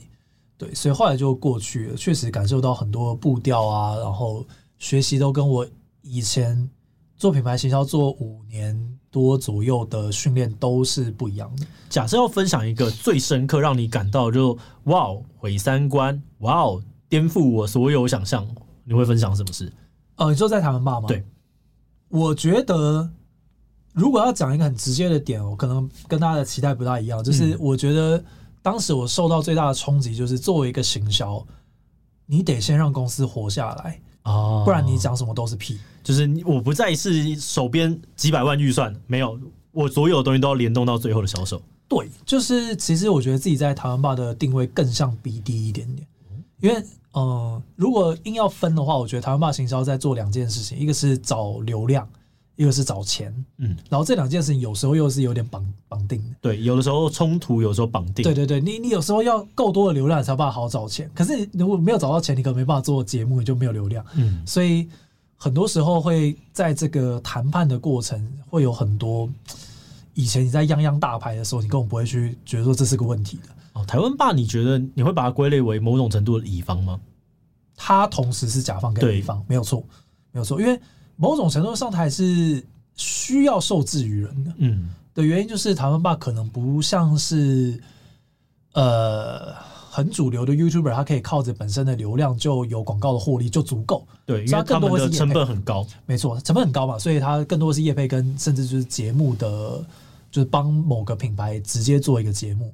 [0.57, 4.45] 对，所以后来就过去了，确实感受到很多步调啊，然后
[4.77, 5.67] 学习都跟我
[6.01, 6.69] 以前
[7.17, 11.65] 做品牌行销做五年多左右的训练都是不一样的。
[11.89, 18.47] 假设要分享一个最深刻，让你感到就哇哦毁三观，哇哦颠覆我所有想象，
[18.83, 19.71] 你会分享什么事？
[20.15, 21.07] 呃，你说在台湾骂吗？
[21.07, 21.23] 对，
[22.09, 23.09] 我觉得
[23.93, 27.23] 如果要讲一个很直接的点，我可能跟大家的期待不大一样。
[27.23, 28.23] 就是我觉得
[28.61, 31.43] 当时我受到最大的冲击，就是作为一个行销，
[32.25, 35.79] 你得先让公司活下来啊，不然你讲什么都是屁。
[36.03, 39.39] 就是我不再是手边几百万预算，没有，
[39.71, 41.61] 我所有的东西都要联动到最后的销售。
[41.87, 46.07] 对，就是其实我觉得自己在台湾霸的定位更像 BD 一点点，
[46.61, 46.75] 因为
[47.13, 52.07] 嗯、呃，如果硬要分的话，我觉得台湾霸行销在做两件事情，一个是找流量，
[52.59, 64.89] 一个是找钱，嗯，然后这两件事情有时候又是有点绑绑定的，对，有的时候冲突，有时候绑定，对对对，你你有时候要够多的流量才有办法好好找钱，可是如果没有找到钱，你可能没办法做节目，你就没有流量，嗯，所以
[65.37, 69.29] 很多时候会在这个谈判的过程会有很多。
[70.13, 73.43] 以前你在泱泱大牌的时候，你根本不会去觉得说这是个问题的。
[73.71, 76.99] 哦，台湾霸，你觉得你会把它归类为某种程度的乙方吗？
[77.77, 79.81] 他同时是甲方跟乙方，没有错，
[80.33, 80.59] 没有错。
[80.59, 80.77] 因为
[81.19, 82.63] 某种程度上，它还是
[82.95, 84.53] 需要受制于人的。
[84.57, 87.79] 嗯，的原因就是台湾吧可能不像是
[88.73, 89.53] 呃
[89.91, 94.07] 很主流的 YouTuber，他可以靠着本身的流量就有广告的获利就足够。
[94.25, 99.85] 对，因为他们的成本很高，没错，成本很高嘛，所以它更多的是业配跟甚至就是节目的。
[100.31, 102.71] 就是帮某个品牌直接做一个节目，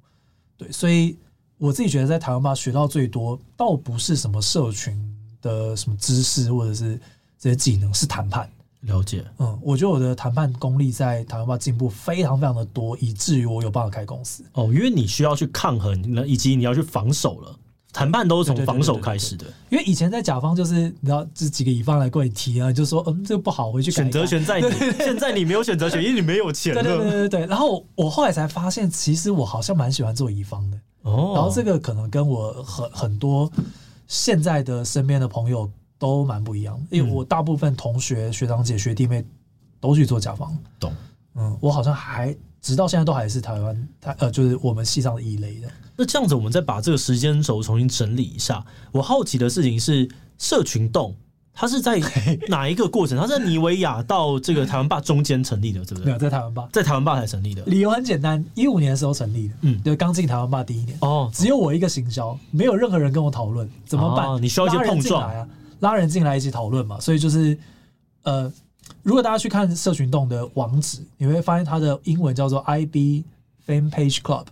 [0.57, 1.15] 对，所以
[1.57, 4.93] 我自己觉得在台湾吧学到最多，倒不是什么社群
[5.41, 6.99] 的什么知识或者是
[7.45, 8.49] 这些技能，是谈判。
[8.81, 14.43] 了解，嗯，我觉得我的谈判功力在台湾吧进步非常非常的多，以至于我有办法开公司。
[14.53, 17.55] 哦，因为你需要去抗衡，以及你要去防守了。
[17.93, 23.91] 谈判都是从防守开始的，因为以前在甲方就是你知道这几个乙方来过你提啊，就说嗯这个不好，回去。
[23.91, 26.73] 选择权在你，现在你没有选择权，因为你没有钱。
[26.73, 27.45] 对对对对对。
[27.45, 30.77] 然后我后来才发现，其实我好像蛮喜欢做乙方的。
[31.03, 31.33] 哦。
[31.35, 33.51] 然后这个可能跟我很很多
[34.07, 35.69] 现在的身边的朋友
[36.05, 39.25] 都蛮不一样，因为我大部分同学、学长姐、学弟妹
[39.79, 40.57] 都去做甲方。
[40.79, 40.93] 懂。
[41.35, 45.67] 嗯，我好像还直到现在都还是台湾台呃，就是我们系上的异类的。
[45.97, 48.63] 那这样子，我们再把这个时间轴重新整理一下。
[48.91, 51.13] 我好奇的事情是，社群动
[51.53, 51.99] 它是在
[52.47, 53.17] 哪一个过程？
[53.17, 56.05] 它在尼维亚到这个台湾霸中间成立的，对不对？
[56.05, 57.63] 没有，在台湾霸，在台湾霸才成立的。
[57.63, 64.41] 理由很简单，一五年的时候成立的，嗯，对，刚进台湾霸第一年哦，只有我一个行销，没有任何人跟我讨论怎么办？
[64.41, 65.47] 你需要一些碰撞啊，
[65.79, 66.99] 拉人进来一起讨论嘛。
[66.99, 67.57] 所以就是，
[68.23, 68.51] 呃，
[69.03, 73.23] 如果大家去看社群动的网址，你会发现它的英文叫做 IB
[73.67, 74.45] Fan Page Club。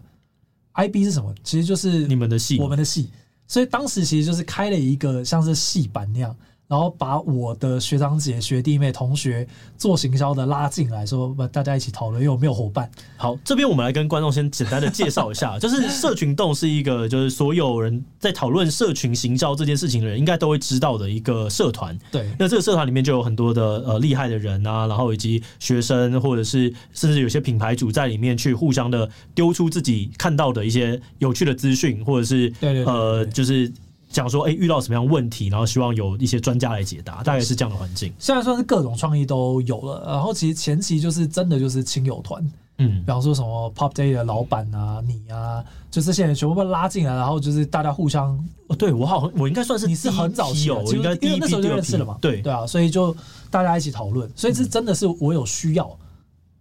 [0.73, 1.33] IB 是什么？
[1.43, 3.09] 其实就是你们的戏，我们的戏。
[3.47, 6.35] 所以当时其实就是开了一个像是戏班那样。
[6.67, 9.47] 然后把我的学长姐、学弟妹、同学
[9.77, 12.89] 做行销的拉进来，说大家一起讨论，因为我没有伙伴。
[13.15, 21.95] 好，这边我们来跟观众先简单的介绍一下，就是社群动是一个，就是所有人在讨论社群行销这件事情的人，应该都会知道的一个社团。
[22.11, 33.71] 对，那这个社团里面就有很多的呃厉害的人啊，然后以及学生，或者是甚至有些品牌主在里面去互相的丢出自己看到的一些有趣的资讯，或者是对对呃，就是。
[34.13, 38.13] 讲说，哎、欸，遇到什么样问题，然后希望有一些专家来解答，大概是这样的环境。
[38.19, 42.41] 现在算是各种创意都有了，然后其实前期就是真的就是亲友团，
[42.77, 52.41] 嗯，比方说什么 Pop Day 的老板啊，你啊，就这些人全部被拉进来，然后就是大家互相，哦，对我好，我应该算是你是很早期，我应该因为那时候就认识了嘛，对。
[52.41, 53.15] 对啊，所以就
[53.49, 55.89] 大家一起讨论，所以这真的是我有需要，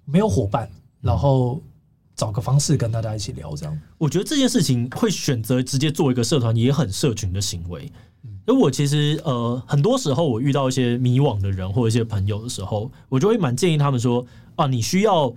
[0.05, 0.69] 没有伙伴，
[1.01, 1.61] 然后
[2.15, 3.79] 找个方式跟大家一起聊这样。
[3.99, 7.91] 我觉得这件事情会选择直接做一个社团，也很社群的行为。
[8.47, 14.25] 因为我其实呃，很多时候我遇到一些迷惘的人或者一些朋友的时候，我就会蛮建议他们说
[14.57, 15.33] 啊，你需要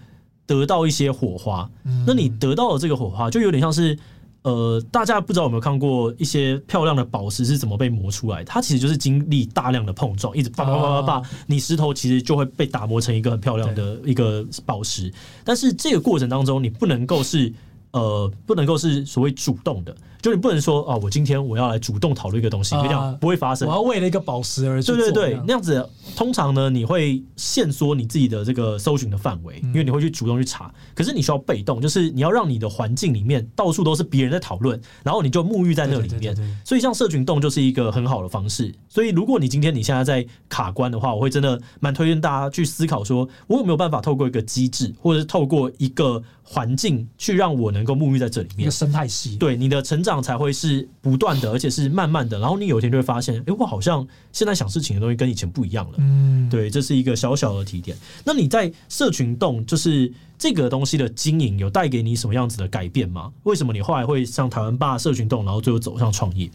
[0.45, 1.69] 得到一些火花。
[2.05, 3.97] 那你得到了这个火花，就有点像是
[4.45, 8.43] 呃，大家不知道有没有看过一些漂亮的宝石是怎么被磨出来？
[8.43, 15.11] 它其实就是经历大量的碰撞，一直叭叭叭叭叭，你石头其实就会被打磨成一个很漂亮的一个宝石。
[15.43, 17.51] 但是这个过程当中，你不能够是
[17.89, 19.97] 呃，不能够是所谓主动的。
[20.25, 23.67] 就你不能说啊，我今天我要来主动讨论一个东西，这样不会发生。
[23.67, 30.73] 我要为了一个宝石而对对对，那样子通常呢，你会限缩你自己的这个搜寻的范围，因为你会去主动去查。
[30.95, 36.35] 可是你需要被动，就是你要让你的环境里面到处都是别人在讨论，然后你就沐浴在那里面。
[36.65, 38.73] 所以像社群动就是一个很好的方式。
[38.89, 49.35] 所以如果你今天你现在在卡关的话，我会真的蛮推荐大家去思考，说我有没有办法透过一个机制，或者是透过一个环境去让我能够沐浴在这里面，一个生态系。
[49.37, 50.14] 对你的成长。
[50.21, 52.39] 才会是不断的，而且是慢慢的。
[52.39, 55.97] 然后你有一天就会发现，哎，我好像现在想事情的东西跟以前不一样了。
[55.99, 57.97] 嗯，对，这是一个小小的提点。
[58.23, 63.31] 那你在社群动，就是这个东西的经营，有带给你什么样子的改变吗？
[63.43, 66.49] 为什么你后来会上台湾吧社群动，然后最后走上创业？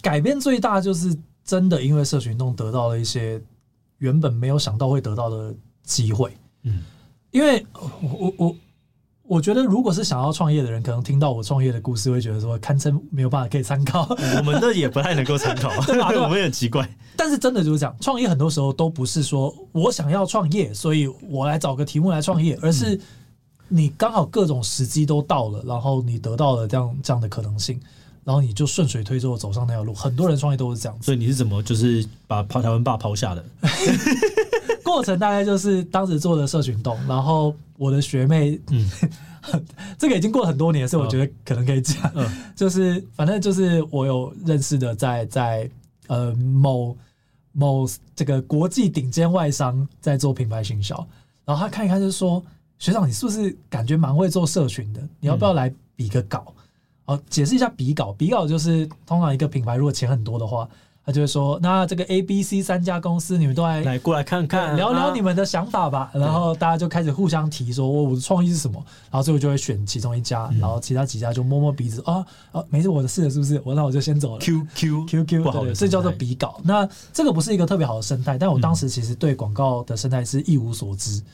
[0.00, 3.40] 改变最大就是真的，因为社群动得到了一些
[3.98, 6.32] 原本没有想到会得到的机会。
[6.62, 6.82] 嗯，
[7.30, 8.56] 因为我我我。
[9.26, 14.06] 我觉得，如果是想要创业的人，可能听到我创业的故事，会觉得说堪称没有办法可以参考。
[14.36, 16.10] 我们的也不太能够参考， 对吧？
[16.22, 16.88] 我们也很奇怪。
[17.16, 23.00] 但是真的就是这样，创业很多时候都不是说我想要创业，所以我来找个题目来创业，而是
[23.68, 27.80] 你刚好各种时机都到了，然后你得到了这样这样的可能性，
[28.24, 29.94] 然后你就顺水推舟走上那条路。
[29.94, 31.06] 很多人创业都是这样子。
[31.06, 33.42] 所以你是怎么就是把跑台湾爸抛下的？
[34.84, 38.88] 过程大概就是当时做的社群动，然后我的学妹，嗯，
[39.98, 45.70] 这个已经过了很多年，所以我觉得可能可以讲，嗯，就是反正就是我有认识的在，在在
[46.08, 46.96] 呃某
[47.52, 50.94] 某这个国际顶尖外商在做品牌行销，
[51.44, 52.44] 然后他看一看就说，
[52.78, 55.00] 学长你是不是感觉蛮会做社群的？
[55.18, 56.54] 你要不要来比个稿？
[57.06, 60.68] 哦，解释一下比稿，比稿就是通常一个品牌如果钱很多的话。
[61.06, 66.10] 他就会说：“那这个 A、B、C 三家公司，你们都来来过来看看，聊聊你们的想法吧。
[66.14, 73.60] 啊”然后大家就开始互相提说：“我我的创意是什么？”然后最后就会选其中一家，嗯、然后其他几家就摸摸鼻子啊啊，没事，我的事了，是不是？
[73.66, 74.38] 我那我就先走了。
[74.40, 76.58] Q Q Q Q，对，这叫做比稿。
[76.64, 81.24] 那这个不是一个特别好的生态，但我当时其实对广告的生态是一无所知，嗯、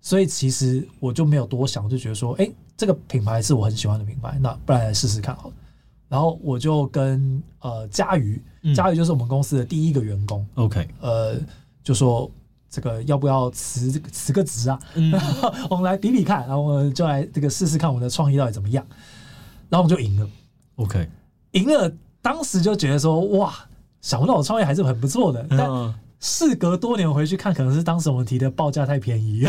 [0.00, 5.54] 所以其实我就没有多想，就觉得说：“哎、欸，这个品牌是我很喜欢的品牌，那不然来试试看好了。”
[6.12, 8.38] 然后我就跟呃佳瑜，
[8.74, 10.46] 佳瑜就是我们公司的第一个员工。
[10.56, 11.36] OK，呃，
[11.82, 12.30] 就说
[12.68, 14.78] 这个要不要辞辞个职啊？
[14.92, 15.10] 嗯、
[15.70, 18.84] 我们来比比看，然后我们就来这个试试看我们的创意到底怎么样。
[19.70, 20.28] 然后我们就赢了。
[20.76, 21.08] OK，
[21.52, 23.54] 赢了，当时就觉得说哇，
[24.02, 25.46] 想不到我创业还是很不错的。
[25.48, 29.46] 但事隔多年回去看，可能是当时我们提的报价太便宜，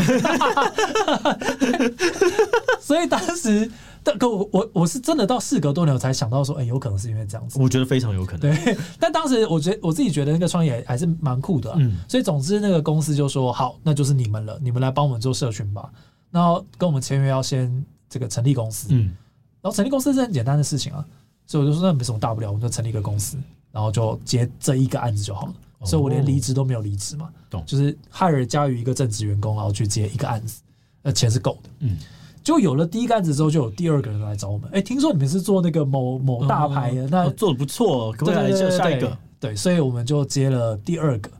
[2.80, 3.70] 所以当时。
[4.04, 7.58] 但可我我我是真的到事隔多年我才想到说，哎、欸，有可能是因为这样子。
[7.58, 8.40] 我觉得非常有可能。
[8.40, 11.76] 对，但当时我觉得我自己觉得那个创业还是蛮酷的、啊。
[11.80, 11.96] 嗯。
[12.06, 15.90] 所以总之那个公司就说好，那就是你们了，你们来帮我们做社群吧。
[16.30, 18.88] 然后跟我们签约要先这个成立公司。
[18.90, 19.16] 嗯。
[19.62, 21.02] 然后成立公司是很简单的事情啊，
[21.46, 23.38] 所以我就说那没什么大不了，我们就成立一个公司，
[23.72, 25.54] 然后就接这一个案子就好了。
[25.78, 27.30] 哦、所以我连离职都没有离职嘛。
[27.48, 27.64] 懂。
[27.64, 30.60] 就是 hire 加于一个正职员工，然后去接一个案子，
[31.00, 31.70] 那钱是够的。
[31.78, 31.96] 嗯。
[32.44, 34.68] 就有了第一个案子之后，就有第二个人来找我们。
[34.68, 39.16] 哎、欸，听说你们是做那个某某大牌的，嗯、那、哦、做的不错，可不可以来接下一个？
[39.40, 41.30] 对，所以我们就接了第二个。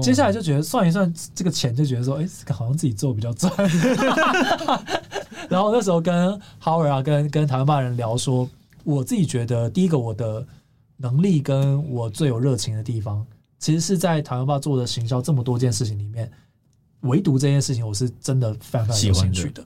[0.00, 3.52] 接下来就觉得算一算这个钱，就觉得说，哎、欸，好像自己做比较赚。
[5.48, 8.48] 然后那时候跟 Howard 啊，跟跟台湾吧人聊说，
[8.84, 10.46] 我自己觉得第一个我的
[10.98, 13.26] 能力跟我最有热情的地方，
[13.58, 16.30] 其实是在台湾吧做的行销这么多件事情里面，
[17.00, 19.64] 唯独这件事情我是真的非常非常有兴趣的。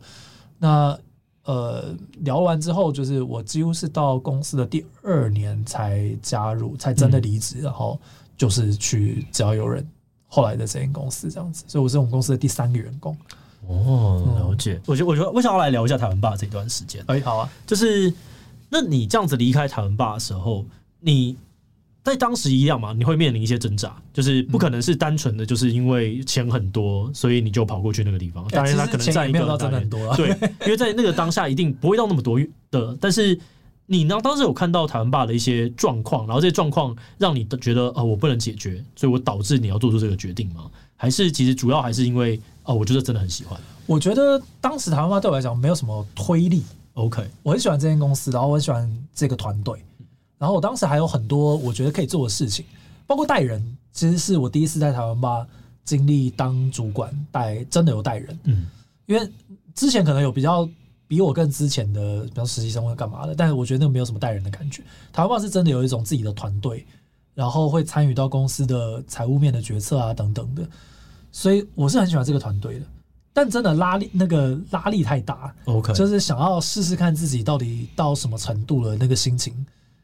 [0.61, 0.97] 那
[1.45, 7.99] 呃，聊完之后，就是我几乎是到公司的第二年才加入，才真的离职，嗯、然后
[8.37, 9.85] 就是去只要有人
[10.27, 13.17] 后来的这间公司这样子，所以我是我们公司的第三个员工。
[13.67, 14.75] 哦，了解。
[14.75, 17.03] 嗯、我觉得，我觉得，我想要来聊一下台湾霸这段时间。
[17.07, 18.13] 哎，好啊，就是
[18.69, 20.65] 那你这样子离开台湾霸的时候，
[21.01, 21.37] 你。
[22.03, 28.47] 在当时一样嘛，你会面临一些挣扎，就是不可能是单纯的就是因为钱很多，所以你就跑过去那个地方。
[28.49, 30.29] 当然，他可能在一个真的很多，对，
[30.65, 32.41] 因为在那个当下一定不会到那么多
[32.71, 32.97] 的。
[33.01, 33.39] 但是
[33.87, 40.71] 你呢，当时有看到台湾爸的一些状况，然后这些状况让你觉得哦，我不能解决，所以我导致你要做出这个决定吗？
[40.97, 43.61] 还是其实主要还是因为哦，我觉得真的很喜欢。
[43.87, 46.63] 我觉得当时台湾爸对我来讲没有什么推力。
[46.95, 49.83] OK，我很喜欢这间公司，然后我很喜欢这个团队，
[50.41, 52.65] 然后我当时还有很多我觉得可以做的事情，
[53.07, 53.63] 包括带人，
[53.93, 55.47] 其实是我第一次在台湾吧
[55.85, 58.39] 经历当主管带，真的有带人。
[58.45, 58.67] 嗯，
[59.05, 59.31] 因为
[59.75, 60.67] 之前可能有比较
[61.07, 64.83] 比我更之前的，比如实习生或干嘛的，但是我觉得那个没有什么带人的感觉。
[65.13, 66.87] 台湾吧是真的有一种自己的团队，
[67.35, 70.67] 然后会参与到公司的财务面的决策啊等等的，
[71.31, 72.87] 所以我是很喜欢这个团队的。
[73.33, 79.55] 但真的拉力那个拉力太大，OK，就是想要试试看自己到底到什么程度了，那个心情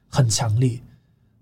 [0.09, 0.81] 很强烈。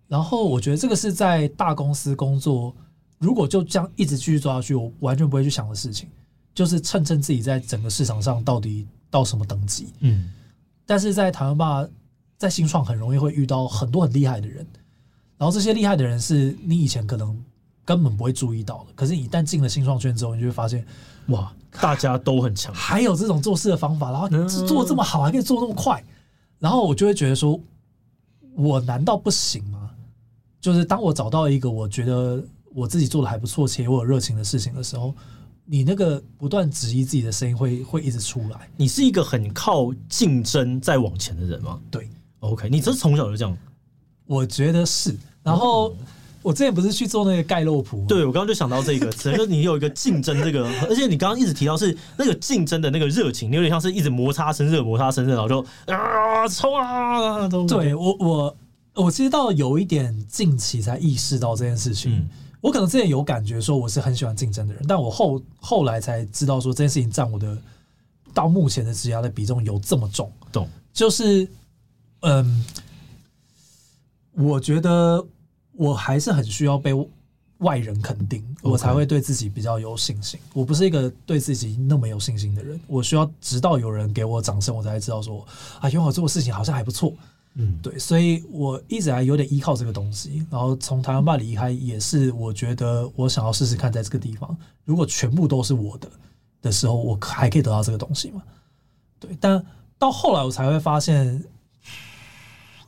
[0.07, 2.75] 然后我觉得这个是在大公司工作，
[3.19, 6.09] 如果就这样一直继续做下去，我完全不会去想的事情，
[6.55, 9.89] 就是称称自己在整个市场上到底到什么等级。
[10.01, 10.31] 嗯，
[10.87, 11.87] 但是在台湾吧，
[12.37, 14.67] 在新创很容易会遇到很多很厉害的人，
[15.39, 17.43] 然后这些厉害的人是你以前可能
[17.85, 20.85] 根本不会注意到的，可是一旦进了新创圈之后，你就会发现，
[21.29, 21.53] 哇！
[21.81, 24.29] 大家都很强，还有这种做事的方法，然后
[24.65, 26.01] 做这么好，还可以做那么快，
[26.61, 27.59] 然后我就会觉得说，
[28.57, 29.91] 我难道不行吗？
[30.61, 32.43] 就是当我找到一个我觉得
[32.73, 35.15] 我自己做的还不错且我有热情的事情的时候，
[35.65, 38.69] 你那个不断质疑自己的声音会会一直出来。
[38.77, 41.81] 你是一个很靠竞争在往前的人吗？
[41.91, 42.09] 对
[42.41, 43.57] ，OK，你这是从小就这样，
[44.27, 45.95] 我觉得是，然后。
[46.45, 48.05] 我之前不是去做那个盖洛普？
[48.07, 57.49] 对，我刚刚就想到这个词，就你有一个竞争这个， 而且你刚刚一直提到是那个竞争的那个热情，你有点像是一直摩擦生热，摩擦生热，然后就啊冲啊！
[57.67, 58.57] 对我我
[58.93, 62.15] 我其实到有一点近期才意识到这件事情。
[62.15, 62.29] 嗯、
[62.61, 67.57] 我可能之前有感觉说我是很喜欢竞争的人，但我后后来才知道说这件事情占我的
[68.35, 70.31] 到目前的职涯的比重有这么重。
[70.53, 71.49] 懂，就是
[72.21, 72.63] 嗯，
[74.33, 75.25] 我觉得。
[75.77, 76.93] 我还是很需要被
[77.59, 80.39] 外人肯定.我才会对自己比较有信心。
[80.53, 85.47] 我不是一个对自己那么有信心的人，我需要直到有人给我掌声，我才知道说
[85.81, 87.13] 啊，因为我做的事情好像还不错。
[87.55, 90.45] 嗯，对，所以我一直还有点依靠这个东西。
[90.51, 96.09] 然后从台湾办离开，也是我觉得我想要试试看，在这个地方，如果全部都是我的
[96.61, 98.43] 的时候，我还可以得到这个东西吗？
[99.21, 99.65] 对，但
[99.99, 101.43] 到后来我才会发现。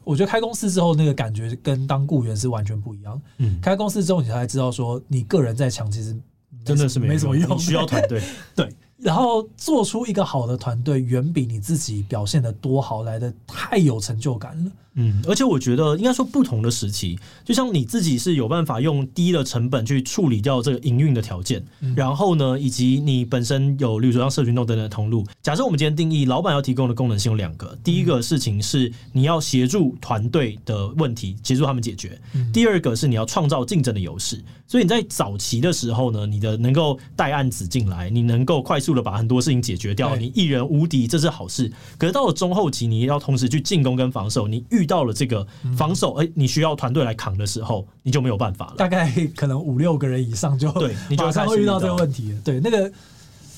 [0.07, 3.21] 我觉得开公司之后那个感觉跟当雇员是完全不一样。
[3.39, 6.17] 嗯，开公司之后你才知道说，你个人再强，其实
[6.65, 8.23] 真的是没什么用，需要团队。
[8.55, 8.73] 对。
[8.99, 14.71] 然后做出一个好的团队，远比你自己表现的多好来的太有成就感了。
[14.97, 25.25] 嗯，而且我觉得应该说不同的时期，就像你自己是有办法用低的成本去处理掉这个营运的条件，嗯、然后呢，以及你本身有，例如说像社群等等的通路。
[25.43, 34.43] 假设我们今天定义老板要提供的功能性有两个，第一个事情是你要协助团队的问题，协助他们解决；嗯、第二个是你要创造竞争的优势。
[34.67, 41.71] 所以你在早期的时候呢，你的能够带案子进来，你能够快速的把很多事情解决掉，你一人无敌，这是好事。
[41.99, 48.75] 可是到了中后期，你要同时去进攻跟防守，你遇到了这个防守，哎，你需要团队来扛的时候，你就没有办法了。
[48.79, 52.35] 大概可能五六个人以上就对，你马上会遇到这个问题。
[52.45, 52.91] 对，那个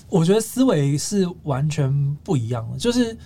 [0.08, 3.16] 我觉得思维是完全不一样的，就是。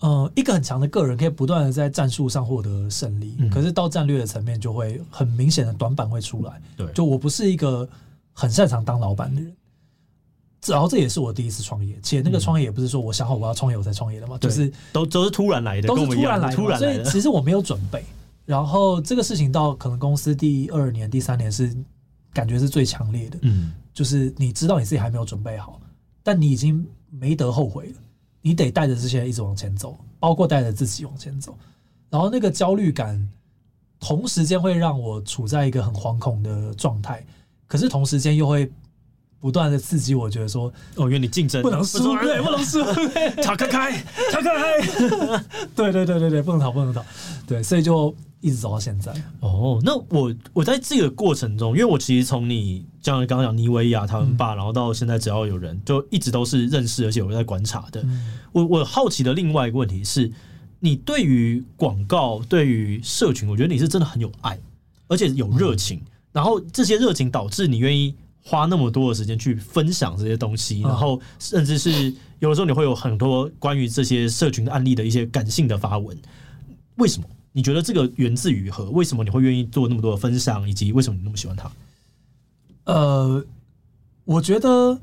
[0.00, 6.52] 呃，一个很强的个人可以不断的在战术上获得胜利，嗯、可是到战略的层面就会很明显的短板会出来。
[6.76, 7.88] 对，就我不是一个
[8.32, 9.52] 很擅长当老板的人，
[10.66, 18.04] 然后这也是我第一次创业，且那个创业也不是说我想好我要创业我才创业的嘛，对就是都都是突然来的，都是突然来的，突然来的，所以其实我没有准备。
[18.44, 21.74] 然后这个事情到可能公司第二年、第三年是
[22.32, 25.80] 感觉是最强烈的，嗯，就是你知道你自己还没有准备好，
[26.22, 27.94] 但你已经没得后悔了。
[28.40, 31.58] 你得带着这些一直往前走，包括带着自己往前走，
[32.08, 33.28] 然后那个焦虑感，
[33.98, 37.22] 同时间会让我处在一个很惶恐的状态，
[37.66, 38.70] 可是同时间又会
[39.40, 41.62] 不断的刺激我，觉得说，哦，因为你竞争。
[41.62, 42.82] 不能输，对，不能输，
[43.42, 44.80] 逃开开，逃开。
[44.80, 47.04] 开，对对对对对，不能逃，不能逃，
[47.46, 48.14] 对，所以就。
[48.40, 49.12] 一直走到现在。
[49.40, 58.00] 哦，那我我在这个过程中，因为我其实从你像刚刚讲妮维雅他们爸，嗯、然后到现在只要有人，就一直都是认识，而且我在观察的。
[58.02, 60.30] 嗯、我我好奇的另外一个问题是，
[60.78, 64.56] 你对于广告、对于社群，我觉得你是真的很有爱，
[65.08, 68.14] 而且有热情，嗯、然后这些热情导致你愿意
[68.48, 76.16] 花那么多的时间去分享这些东西，然后甚至是有的时候你会有很多关于这些社群的案例的一些感性的发文，
[76.96, 77.28] 为什么？
[77.52, 78.88] 你觉得这个源自于何？
[78.90, 81.70] 为什么你会愿意做那么多的分享，以及为什么你那么喜欢它？
[82.84, 83.44] 呃，
[84.24, 84.98] 我觉得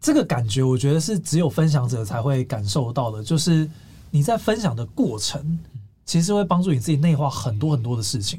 [0.00, 3.24] 这个感觉，我觉得是只有分享者才会感受到的。
[3.24, 3.68] 就是
[4.10, 5.58] 你在分享的过程，
[6.04, 8.38] 其实会帮助你自己内化很多很多的事情。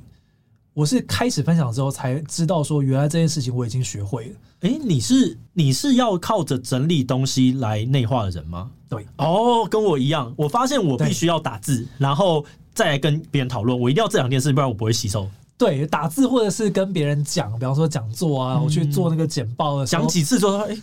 [0.74, 4.36] 我是开始分享之后才知道说，原来这件事情我已经学会了。
[4.62, 8.72] 哎，你是你是要靠着整理东西来内化的人吗？
[8.90, 10.34] 对，哦，跟我一样。
[10.36, 12.44] 我发现我必须要打字，然后
[12.74, 13.80] 再来跟别人讨论。
[13.80, 15.30] 我一定要这两件事，不然我不会吸收。
[15.60, 20.76] 对，打字或者是跟别人讲，比方说讲座啊，嗯、我去做那个简报的时候，讲几次之后，哎，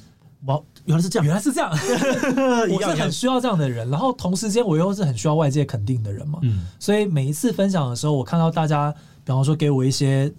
[0.45, 1.71] 哇，原来是这样，原来是这样。
[2.71, 6.39] 我是很需要这样的人，然后同时间我又是很需要外界肯定的人嘛。
[6.43, 8.95] 嗯，所以每一次分享的时候，我看到大家。
[9.31, 10.35] 比方说，给我一些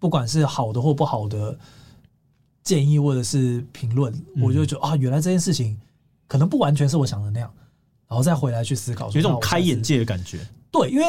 [0.00, 1.56] 不管是好的或不好的
[2.64, 5.80] 建议，或者是评论，嗯、我就觉得啊，原来这件事情
[6.26, 7.48] 可能不完全是我想的那样，
[8.08, 10.44] 然后再回来去思考，有一种开眼界的感觉。
[10.72, 11.04] 对，因为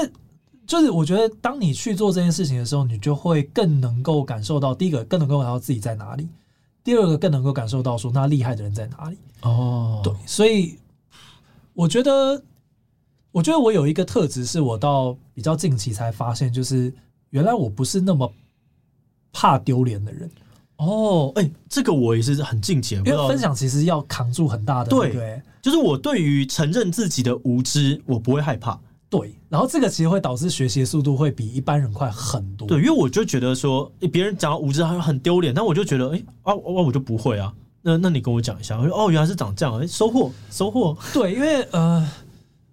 [0.67, 6.29] 就是我觉得，当你去做这件事情的时候，你就会更能够感受到，第一个更能够感受到自己在哪里，
[6.83, 9.17] 第二个更能够感受到说那厉害的人在哪里。
[9.41, 10.77] 哦，对，所以
[11.73, 12.43] 我觉得，
[13.31, 16.93] 我觉得我有一个特质，是我到比较近期才发现，就是。
[17.33, 18.31] 原来我不是那么
[19.31, 20.29] 怕丢脸的人。
[20.77, 28.79] 哦，哎、欸，这个我也是很近期，因为分享其实要扛住很大的对，对，就是我对于承认自己的无知，我不会害怕，
[29.09, 42.07] 对，然后这个其实会导致学习的速度会比一般人快很多，对，因为我就觉得说，别人讲到无知好像很丢脸，但我就觉得，哎、欸，啊，我我就不会啊，那那你跟我讲一下，我说哦，原来是长这样，哎、欸，收获收获，对，因为呃。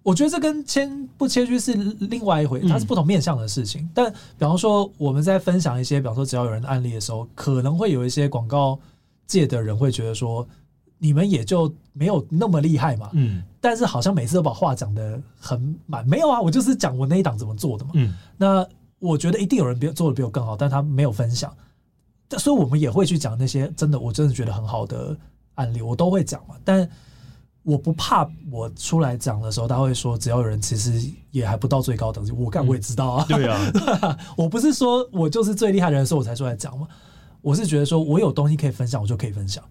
[0.03, 3.81] 我觉得这跟谦不谦虚是另外一回，它是不同面向的事情。
[3.83, 8.79] 嗯、但比方说，我们在分享一些，比方说只要有人的案例的时候，可能会有一些广告
[9.27, 10.47] 界的人会觉得说，
[10.97, 13.09] 你们也就没有那么厉害嘛。
[13.13, 13.43] 嗯。
[13.59, 17.91] 但是好像每次都把话讲得很满，没有啊，我就是讲我那一档怎么做的嘛。
[17.93, 18.15] 嗯。
[18.37, 21.55] 那我觉得一定有人比做的比我更好，但他没有分享。
[22.37, 25.15] 所以我们也会去讲那些真的，我真的觉得很好的
[25.55, 26.55] 案例，我都会讲嘛。
[26.63, 26.89] 但
[27.63, 30.99] 我不怕，我出来讲的时候，他会说，只要有人其实
[31.29, 33.25] 也还不到最高等级，我干我也知道啊。
[33.27, 36.87] 对啊， 我不是说我就是最厉害的人，所以我才出来讲嘛。
[37.41, 39.63] 我是觉得说我有东西可以分享，我就可以分享。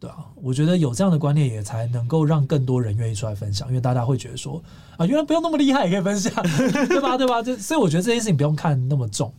[0.00, 4.60] 对啊，我觉得有这样的观念，也才能够让更多人愿意出来分享，因为大家会觉得说
[4.96, 6.32] 啊，原来不用那么厉害也可以分享，
[6.88, 7.16] 对吧？
[7.16, 7.40] 对吧？
[7.40, 9.32] 就所以我觉得这件事情不用看那么重。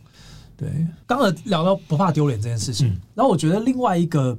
[0.56, 0.68] 对，
[1.06, 4.38] 刚刚聊到不怕丢脸这件事情，嗯、然后我觉得另外一个。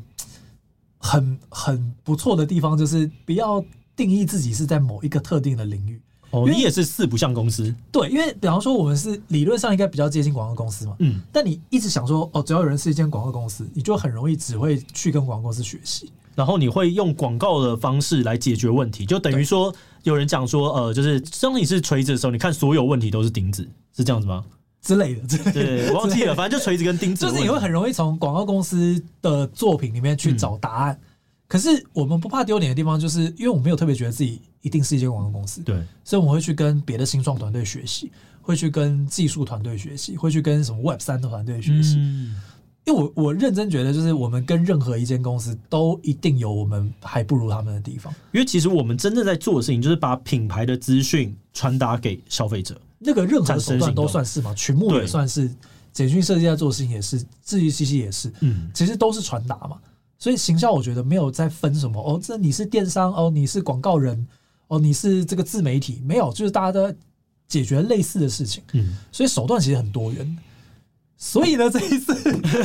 [1.01, 3.63] 很很不错的地方就是不要
[3.95, 5.99] 定义自己是在某一个特定的领域。
[6.29, 7.75] 哦，你也是四不像公司。
[7.91, 24.45] 对，因为比方说我们是理论上应该比较接近广告公司嘛，嗯，但你一直想说哦，只要有人是一间广告公司，你就很容易只会去跟广告公司学习，然后你会用广告的方式来解决问题，就等于说有人讲说呃，就是当你是锤子的时候，你看所有问题都是钉子，是这样子吗？
[24.81, 30.93] 之类的，之类的，对，我 忘记了，反正就锤子跟钉子，就是你会很容易从广告公司的作品里面去找答案。
[30.93, 31.07] 嗯
[31.51, 38.09] 可是我们不怕丢脸的地方，就是因为我们没有特别觉得自己一定是一间广告公司，对，所以我们会去跟别的新创团队学习，
[38.41, 41.97] 会去跟技术团队学习，会去跟什么 Web 三的团队学习。
[41.97, 42.39] 嗯，
[42.85, 48.13] 因为我我认真觉得，就是我们跟任何一间公司都一定有我们还不如他们的地方。
[48.31, 52.79] 因为其实我们真正在做的事情，就是把品牌的资讯传达给消费者。
[53.03, 55.51] 那个任何手段都算是嘛，群募也算是，
[55.91, 59.77] 简讯设计在做的事情也是，智易七七也是，嗯，其实都是传达嘛。
[60.19, 64.27] 所以行销，我觉得没有在分什么哦，这你是电商哦，你是广告人
[64.67, 66.95] 哦，你是这个自媒体，没有，就是大家都在
[67.47, 68.61] 解决类似的事情。
[68.73, 70.37] 嗯，所以手段其实很多元。
[71.17, 72.13] 所以呢， 这一次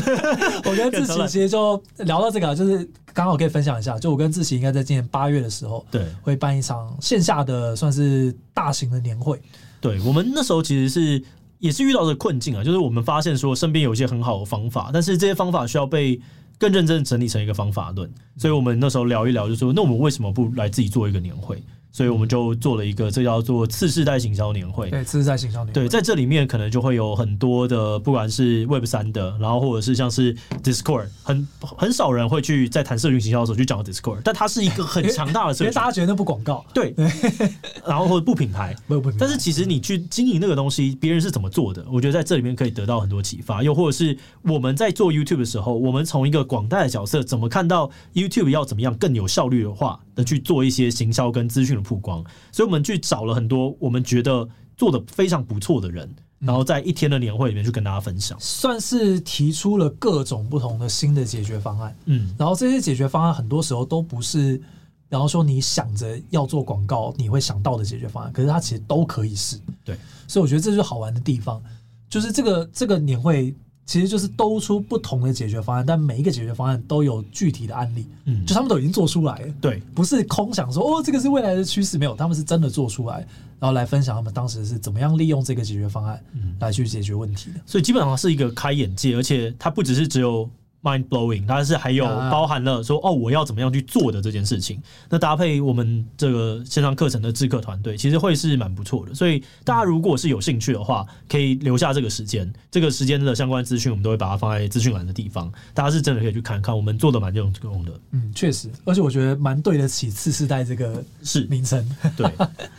[0.65, 9.41] 我跟志奇其实就聊到这个，就是刚好可以分享一下，就我跟志奇应该在今年八月的时候，对，会办一场线下的算是大型的年会。
[9.87, 11.23] 对，我们那时候其实是
[11.59, 16.21] 也是遇到的困境啊，就是我们发现说身边有一些很好的方法，但是这些方法需要被。
[16.59, 21.63] 更认真整理成一个方法论，所以我们那时候聊一聊，就说那我们为什么不来自己做一个年会？
[21.97, 24.91] 所以我们就做了一个，这叫做次世代行销年会。
[24.91, 25.73] 对，次世代行销年会。
[25.73, 36.95] 对，在这里面可能就会有很多的，不管是 Web 三的，然后或者是像是 Discord，很很少人会去在谈社群行销的时候去讲 Discord，但它是一个很强大的社群，因为大家觉得那不广告，对，
[37.89, 39.17] 然后或者不品牌， 不品牌。
[39.19, 41.83] 但是其实你去经营那个东西，别人是怎么做的？
[41.91, 43.63] 我觉得在这里面可以得到很多启发。
[43.63, 61.97] 又或者是我们在做 YouTube 的时候，我们从一个广大的角色，怎么看到 YouTube 要怎么样更有效率的话的去做一些行销跟资讯的曝光，所以我们去找了很多我们觉得做的非常不错的人，然后在一天的年会里面去跟大家分享，算是提出了各种不同的新的解决方案。
[62.07, 64.61] 嗯，然后这些解决方案很多时候都不是，
[65.09, 69.59] 然后说你想着要做广告你会想到的解决方案，可是它其实都可以是。
[69.85, 71.63] 对，所以我觉得这就是好玩的地方，
[72.11, 73.55] 就是这个这个年会
[73.87, 83.19] 其实就是兜出不同的解决方案，但每一个解决方案都有具体的案例，嗯，就他们都已经做出来了，对，不是空想说哦，这个是未来的趋势，没有，他们是真的做出来，
[83.61, 86.21] 然后来分享他们当时是怎么样利用这个解决方案，
[86.59, 90.49] 来去解决问题的，所以基本上是一个开眼界，而且它不只是只有。
[90.83, 94.81] Mind blowing，它是还有包含了说哦，我要怎么样去做的这件事情。
[95.09, 99.13] 那搭配我们这个线上课程的制课团队，其实会是蛮不错的。
[99.13, 105.51] 所以大家如果是有兴趣的话，可以留下这个时间，这个时间的相关资讯，我们都会把它放在资讯栏的地方。
[105.75, 107.93] 大家是真的可以去看看，我们做的蛮用功的。
[108.13, 111.85] 嗯，确实，而且我觉得蛮对得起次世代这个是名称。
[112.17, 112.31] 对，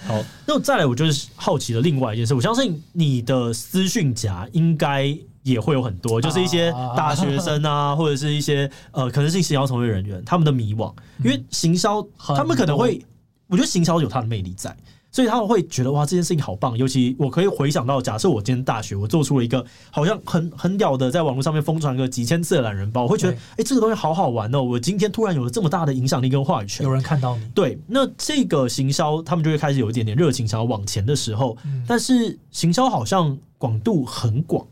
[0.06, 5.14] 好，那再来，我就是好奇的另外一件事，我相信你的私讯夹应该。
[5.48, 10.94] 也会有很多，就是一些大学生啊， 或者是一些呃，可能是行销从业人员，他们的迷惘，
[11.24, 13.02] 因为行销，他们可能会，
[13.48, 14.76] 我觉得行销有它的魅力在，
[15.10, 16.78] 所以他们会觉得哇，这件事情好棒。
[16.78, 24.62] 尤其我可以回想到，假设我今天大学，我做出了一个好像很很屌的，在网络上面疯传个几千次的懒人包，我会觉得，哎，这个东西好好玩哦！
[24.62, 27.46] 我今天突然有了这么大的影响力跟话语权，有人看到你。
[27.56, 34.68] 对，那这个行销，他们就会开始有一点点热情，想要往前的时候，但是行销好像广度很广。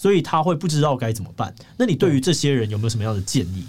[0.00, 1.54] 所以他会不知道该怎么办。
[1.76, 3.66] 那你对于这些人有没有什么样的建议？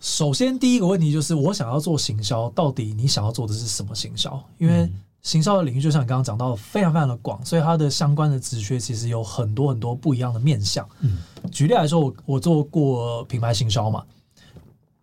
[0.00, 4.42] 首先，第一个问题就是，我想要做行销，到底你想要做的是什么行销？
[4.56, 10.88] 因为行销的领域就像你刚刚讲到的，非常非常的广，所以它的相关的职缺其实有很多很多不一样的面向。
[11.00, 11.18] 嗯，
[11.52, 14.02] 举例来说，我我做过品牌行销嘛，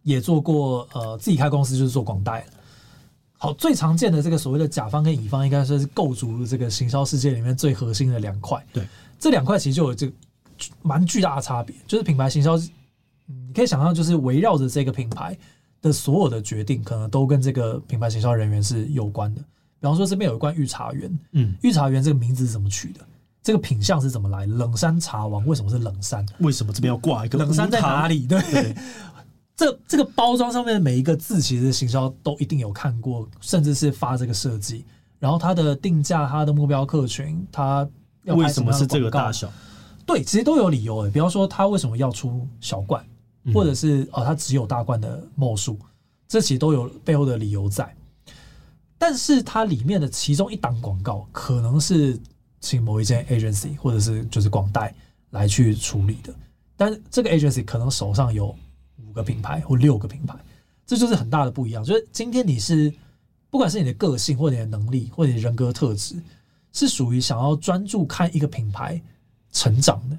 [0.02, 2.44] 也做过呃自己开公司就是做广代。
[3.38, 8.66] 好，最常见的这个所谓的甲方跟乙方，应该说是构筑这个行销世界里面最核心的两块。
[8.74, 8.88] 对，
[9.20, 10.14] 这两块其实就有这个。
[10.82, 12.58] 蛮巨大的差别，就是品牌行销，
[13.26, 15.38] 你可以想象，就是围绕着这个品牌
[15.82, 19.42] 的所有的决定，可能都跟这个品牌行销人员是有关的。
[19.42, 23.00] 比方说，这边有一罐御茶园，嗯，御茶园这个名字是怎么取的？
[23.42, 24.46] 这个品相是怎么来？
[24.46, 26.24] 冷山茶王为什么是冷山？
[26.42, 28.28] 为什么这边要挂一个冷山在哪里？
[28.28, 28.76] 对，对
[29.56, 34.86] 这这个包装上面的每一个字，其实行销都一定有看过，甚至是发这个设计，
[35.18, 37.88] 然后它的定价、它的目标客群，它
[38.24, 39.52] 要为什么是这个大小？
[40.12, 41.10] 对，其实都有理由诶。
[41.10, 43.02] 比方说，他为什么要出小罐，
[43.54, 45.80] 或者是哦，他只有大罐的 ml 数，
[46.28, 47.96] 这其实都有背后的理由在。
[48.98, 52.20] 但是它里面的其中一档广告，可能是
[52.60, 54.94] 请某一间 agency 或者是就是广代
[55.30, 56.36] 来去处理的。
[56.76, 58.54] 但这个 agency 可能手上有
[59.08, 60.36] 五个品牌或六个品牌，
[60.86, 61.82] 这就是很大的不一样。
[61.86, 62.94] 就是今天你是
[63.50, 66.22] 不管是你的个性或者你的能力或者你的人格特质，
[66.74, 69.02] 是属于想要专注看一个品牌。
[69.52, 70.18] 成长的，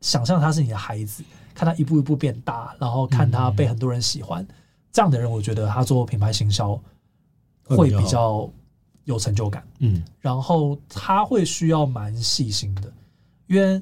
[0.00, 1.22] 想象他是你的孩子，
[1.54, 4.48] 看他一步一步变大，然后看他被很多人喜欢，嗯、
[4.92, 6.78] 这样的人，我觉得他做品牌行销
[7.64, 8.48] 会比较
[9.04, 9.66] 有成就感。
[9.78, 12.92] 嗯，然后他会需要蛮细心的，
[13.46, 13.80] 因为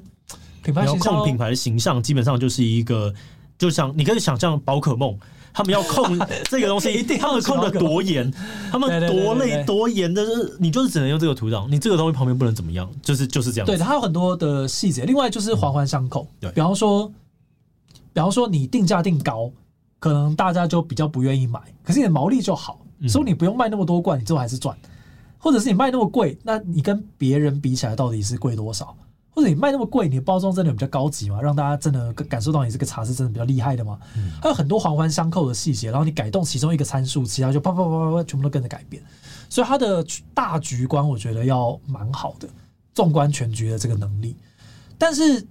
[0.61, 3.13] 品牌行销控品牌的形象基本上就是一个，
[3.57, 5.17] 就像你可以想象宝可梦。
[5.53, 8.29] 他们要控 这个东西，一定他们控的多严，
[8.71, 13.65] 他们多累多严的，是你就是只能用这个土壤，你这个东西旁边不能怎么样，就是就是这样。
[13.65, 15.05] 对，它有很多的细节。
[15.05, 17.07] 另外就是环环相扣，对，比方说，
[18.11, 19.51] 比方说你定价定高，
[19.99, 24.75] 可能大家就比较不愿意买，可是你的毛利就好，所以你不用卖那么多罐，你最后还是赚。
[25.37, 28.95] 或者是你卖那么贵，那你跟别人比起来到底是贵多少？
[29.33, 31.41] 或者你卖那么贵，你的包装真的比较高级吗？
[31.41, 33.99] 让大家真的感受到你这个茶是真的比较厉害的吗？
[34.15, 39.01] 嗯、还有很多环环相扣的细节，然后你改动其中一个参数，其他就啪啪啪啪啪全部都跟着改变。
[39.49, 42.47] 所以它的大局观我觉得要蛮好的，
[42.93, 44.35] 纵观全局的这个能力。
[44.97, 45.45] 但是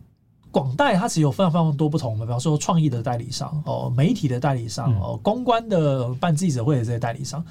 [0.51, 7.45] 广代它其实有非常非常多不同的，比方说创意的代理商哦，媒体的代理商哦，公关的办记者会的这些代理商。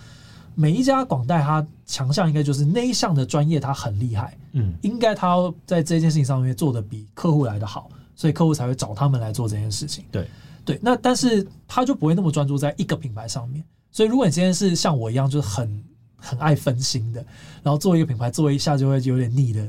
[0.56, 4.38] 每一家广代，它强项应该就是那一项的专业，它很厉害。
[4.54, 10.04] 嗯，应该它在这件事情上面做的比客户来的好，所以客户才会找他们来做这件事情。
[10.12, 10.28] 对
[10.64, 13.64] 对，那但是他就不会那么专注在一个品牌上面。
[13.92, 15.84] 所以如果你今天是像我一样，就是很
[16.16, 17.26] 很爱分心的，
[17.64, 19.68] 然后做一个品牌做一下就会有点腻的，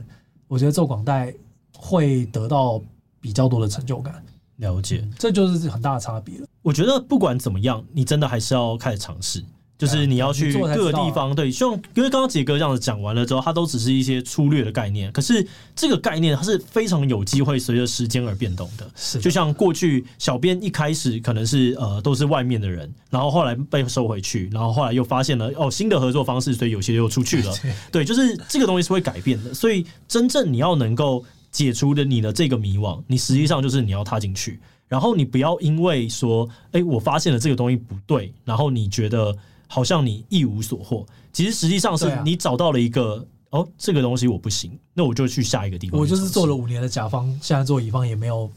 [0.48, 1.32] 我觉得做广代
[1.76, 2.80] 会得到
[3.20, 4.22] 比较多的成就感。
[4.56, 6.46] 了解，这就是很大的差别了。
[6.60, 9.42] 我觉得不管怎么样，你真的还是要开始尝试。
[9.82, 15.10] 就是你要去各个地方，对，希望因为刚刚杰哥这样子讲完了之后，它都只是一些粗略的概念。
[15.10, 18.88] 可是这个概念它是非常有机会随着时间而变动的。
[18.94, 27.52] 是，就像过去小编一开始可能是呃都是外面的人，然后后来被收回去，然后后来又发现了哦新的合作方式，所以有些又出去了。
[27.90, 29.52] 对，就是这个东西是会改变的。
[29.52, 39.36] 所以真正你要能够解除的你的这个迷惘，你实际上就是你要踏进去，然后你不要因为说哎我发现了这个东西不对，然后你觉得。
[39.74, 45.98] 好像你一无所获，其实实际上是你找到了一个、啊、哦，这个东西我不行，那我就去下一个地方。
[45.98, 48.50] 我就是做了五年的甲方，现在做乙方也没有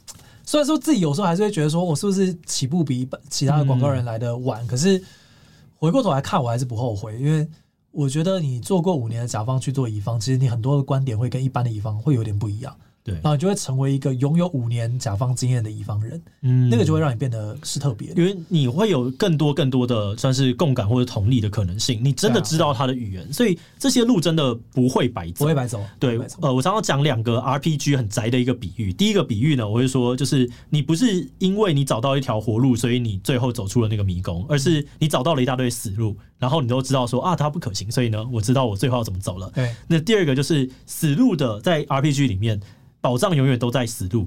[0.45, 4.61] 虽然说自己有时候还是会觉得说，我是不是起步比其他的广告人来的晚？
[4.65, 5.01] 嗯、可是
[5.77, 7.47] 回过头来看，我还是不后悔，因为
[7.91, 12.75] 我觉得你做过五年的甲方去做乙方，其实你很多的观点会跟一般的乙方会有点不一样。
[13.05, 21.99] 对，然后你就会成为一个拥有五年甲方经验的乙方人，嗯，那个就会让你变得是特别，因为你会有更多更多的算是共感或者同理的可能性。
[22.03, 25.79] 你真的知道他的语言，啊、所以这些路真的不会白走，不会白走。
[25.99, 28.91] 对，呃，我常常讲两个 RPG 很宅的一个比喻。
[28.91, 39.51] 第一个比喻呢，我会说，就是你不是因为你找到一条活路，所以你最后走出了那个迷宫，而是你找到了一大堆死路，然后你都知道说啊，它不可行，所以呢，我知道我最后要怎么走了。
[39.53, 42.59] 对，那第二个就是死路的，在 RPG 里面。
[43.05, 44.25] 宝藏永远都在死路，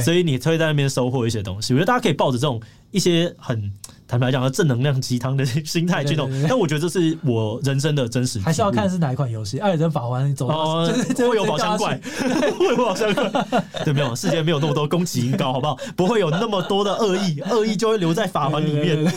[0.00, 1.74] 所以你会在那边收获一些东西。
[1.74, 2.62] 我觉得大家可以抱着这种
[2.92, 3.72] 一些很
[4.06, 6.30] 坦白讲的正能量鸡汤的心态去弄。
[6.48, 8.38] 但我觉得这是我人生的真实。
[8.38, 10.86] 还是要看是哪一款游戏，《艾尔登法环》你走到
[11.28, 12.00] 会有宝箱怪，
[12.56, 13.28] 会有宝箱怪，
[13.84, 14.14] 对没有？
[14.14, 15.76] 世界没有那么多宫崎英高，好不好？
[15.96, 19.12] 不会有那么多的恶意， 恶意就会留在法环里面。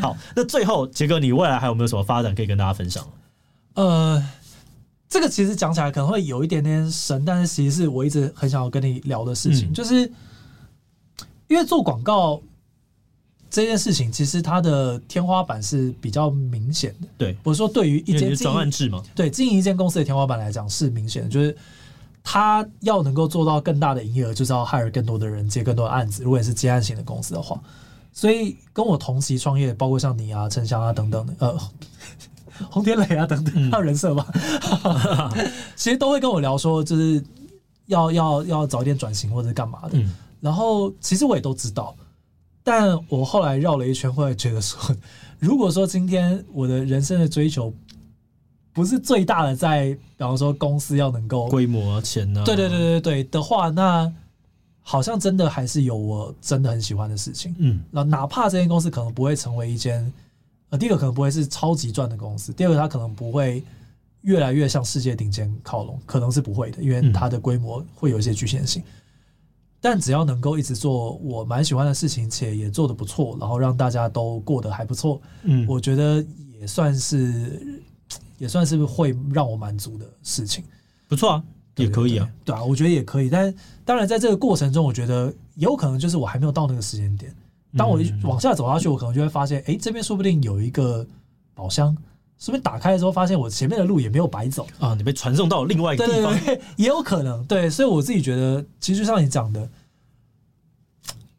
[0.00, 3.04] 好，那最后杰哥，你未来还有没有什么发展可以跟大家分享？
[3.74, 4.22] 呃。
[5.14, 10.00] 这个其实讲起来可能会有一点点神，但是其实是我一直很想要跟你聊的事情，嗯、就是
[11.46, 12.42] 因为做广告
[13.48, 17.06] 这件事情，其实它的天花板是比较明显的。
[17.16, 21.56] 对，我说对于一间专案制嘛，对经营一间公司的天花板来讲是明显的，就是
[22.24, 26.24] 他要能够做到更大的营业额，就是要 hire 更多的人，接更多的案子。
[26.24, 27.62] 如果也是接案型的公司的话，
[28.12, 31.56] 所以跟我同期创业，包括像你啊、陈翔啊等等的，呃。
[32.70, 34.26] 洪天磊啊，等等，还有人设吧，
[34.84, 37.22] 嗯、 其实都会跟我聊说，就是
[37.86, 39.98] 要要要早一点转型或者干嘛的。
[39.98, 41.94] 嗯、然后其实我也都知道，
[42.62, 44.78] 但我后来绕了一圈，会觉得说，
[45.38, 47.72] 如果说今天我的人生的追求
[48.72, 49.86] 不是最大的，在
[50.16, 54.10] 比方说公司要能够规模钱呢，对对对对对的话，那
[54.82, 57.54] 好像真的还是有我真的很喜欢的事情。
[57.58, 60.12] 嗯，那哪怕这间公司可能不会成为一间。
[60.76, 63.62] 第一个可能不会是超级赚的公司，第二个它可能不会
[64.22, 68.82] 越来越向世界顶尖靠拢，可能是不会的，因为它的规模会有一些局限性。
[68.82, 68.92] 嗯、
[69.80, 76.24] 但只要能够一直做我蛮喜欢的事情，且也做得不错，然后让大家都过得还不错，嗯，我觉得
[76.58, 77.82] 也算是
[78.38, 80.64] 也算是会让我满足的事情。
[81.06, 81.44] 不错啊，
[81.76, 83.28] 也可以啊，对啊，我觉得也可以。
[83.28, 83.54] 但
[83.84, 87.34] 当然，在这个过程中，我觉得也有可能就是我还没有到那个时间点。
[87.76, 91.06] 当我往下走下去，我可能就会发现，哎、欸，这边说不定有一个
[91.54, 91.94] 宝箱，
[92.38, 97.44] 说不定打开的时候发现我前面的路也没有白走啊，你被传送到另外一个地方，对对对， 也有可能。
[97.46, 99.68] 对，所以我自己觉得，其实就像你讲的，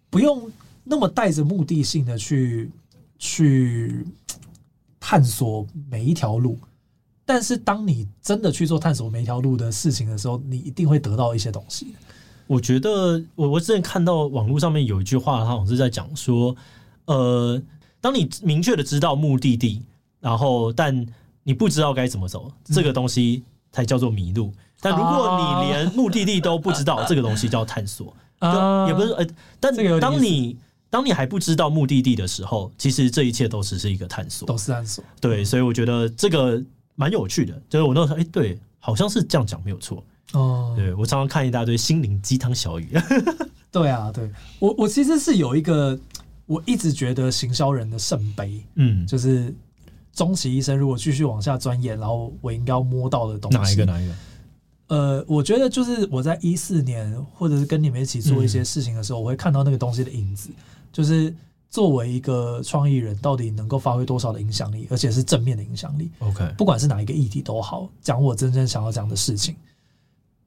[0.10, 0.52] 不用
[0.84, 2.72] 那么带着目的性的去
[3.18, 4.06] 去
[5.00, 6.60] 探索每一条路，
[7.26, 11.96] 但是当你真的去做探索每一条路的事情的时候，你一定会得到一些东西。
[12.48, 16.56] 我觉得我我之前看到网络上面有一句话，他好像是在讲说，
[17.06, 17.62] 呃，
[18.00, 19.82] 当你明确的知道目的地，
[20.20, 21.06] 然后但
[21.44, 24.52] 你不知道该怎么走，这个东西才叫做迷路。
[24.82, 28.14] 但如果你连目的地都不知道，这个东西叫探索。
[28.42, 29.26] 就也不是呃，
[29.60, 30.58] 但当你
[30.90, 35.04] 当你还不知道目的地的时候，其实这一切都只是一个探索，都是探索。
[35.20, 36.62] 对，所以我觉得这个
[36.96, 37.60] 蛮有趣的。
[37.70, 40.04] 就是我那时候哎，对，好像是这样讲没有错。
[40.36, 42.90] 哦，对，我常常看一大堆心灵鸡汤小语。
[43.72, 44.30] 对啊，对
[44.60, 45.98] 我我其实是有一个，
[46.46, 49.54] 我一直觉得行销人的圣杯，嗯，就是
[50.14, 53.58] 终其一生如果继续往下钻研，然后我应该要摸到的东西。
[53.58, 53.86] 哪一个？
[53.86, 54.14] 哪一个？
[54.88, 60.50] 呃，我觉得就是我在一四年，或者是跟你们一起做一些事情的时候，嗯、我会看到那个东西的影子。
[60.94, 61.34] 就是
[61.70, 66.10] 作为一个创意人，到底能够发挥多少的影响力，而且是正面的影响力。
[66.20, 69.56] OK，不管是哪一个议题都好，讲我真正想要讲的事情。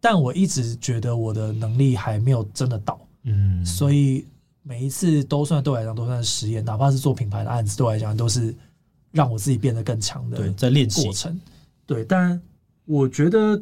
[0.00, 4.24] 但我一直觉得我的能力还没有真的到，嗯，所以
[4.62, 8.54] 每一次都算对我来讲都算是实验，哪怕是做品牌的案子，对我来讲都是
[9.10, 10.36] 让我自己变得更强的。
[10.36, 11.40] 对，在练习过程。
[11.84, 12.40] 对，但
[12.84, 13.60] 我觉得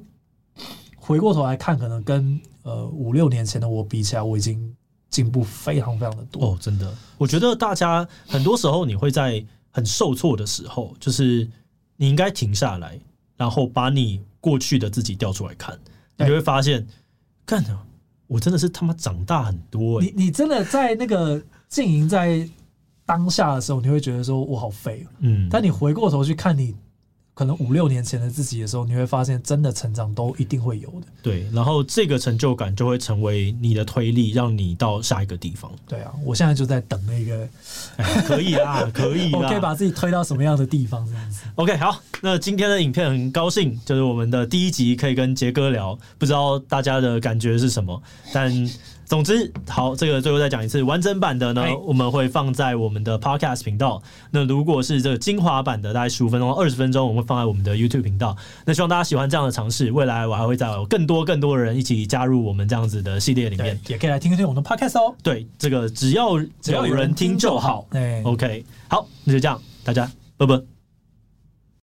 [0.96, 4.76] 回过头来看，可能跟呃五六年前的我比起来，我已经
[5.08, 6.50] 进步非常非常的多。
[6.50, 11.48] 哦，真的，我觉得大家很多时候你会在很受挫的时候，就是
[11.96, 12.98] 你应该停下来，
[13.36, 15.78] 然后把你过去的自己调出来看。
[16.16, 16.86] 你就会发现，
[17.44, 17.78] 干的，
[18.26, 20.06] 我真的是他妈长大很多，欸。
[20.06, 22.48] 你你真的在那个经营在
[23.04, 25.48] 当下的时候，你会觉得说我好废，嗯。
[25.50, 26.74] 但你回过头去看你。
[27.36, 31.06] 可能五六年前的自己的时候，你会发现真的成长都一定会有的。
[31.22, 35.70] 对，然后这个成就感就会成为你的推力，让你到下一个地方。
[35.86, 37.46] 对啊，我现在就在等那个，
[37.98, 41.42] 哎、可以啦， 可以啦，我可以把自己推到什么样的地方这样子。
[41.56, 48.50] OK，好，那今天的影片很高兴，就是我们的第一集可以跟杰哥聊，不知道大家的感觉是什么，但
[49.06, 54.02] 总之，好，这个最后再讲一次，完整版的呢，我们会放在我们的 Podcast 频道。
[54.32, 58.36] 那如果是这个精华版的，大概十五分钟、二十分钟，我们会放在我们的 YouTube 频道。
[58.64, 65.14] 那希望大家喜欢这样的尝试，未来我还会再有更多更多的人一起加入我们这样子的系列里面，也可以来听听我们的 Podcast 哦。
[65.22, 67.86] 对，这个只要只要有人听就好。
[67.90, 70.75] 对，OK，好，那就这样，大家拜拜。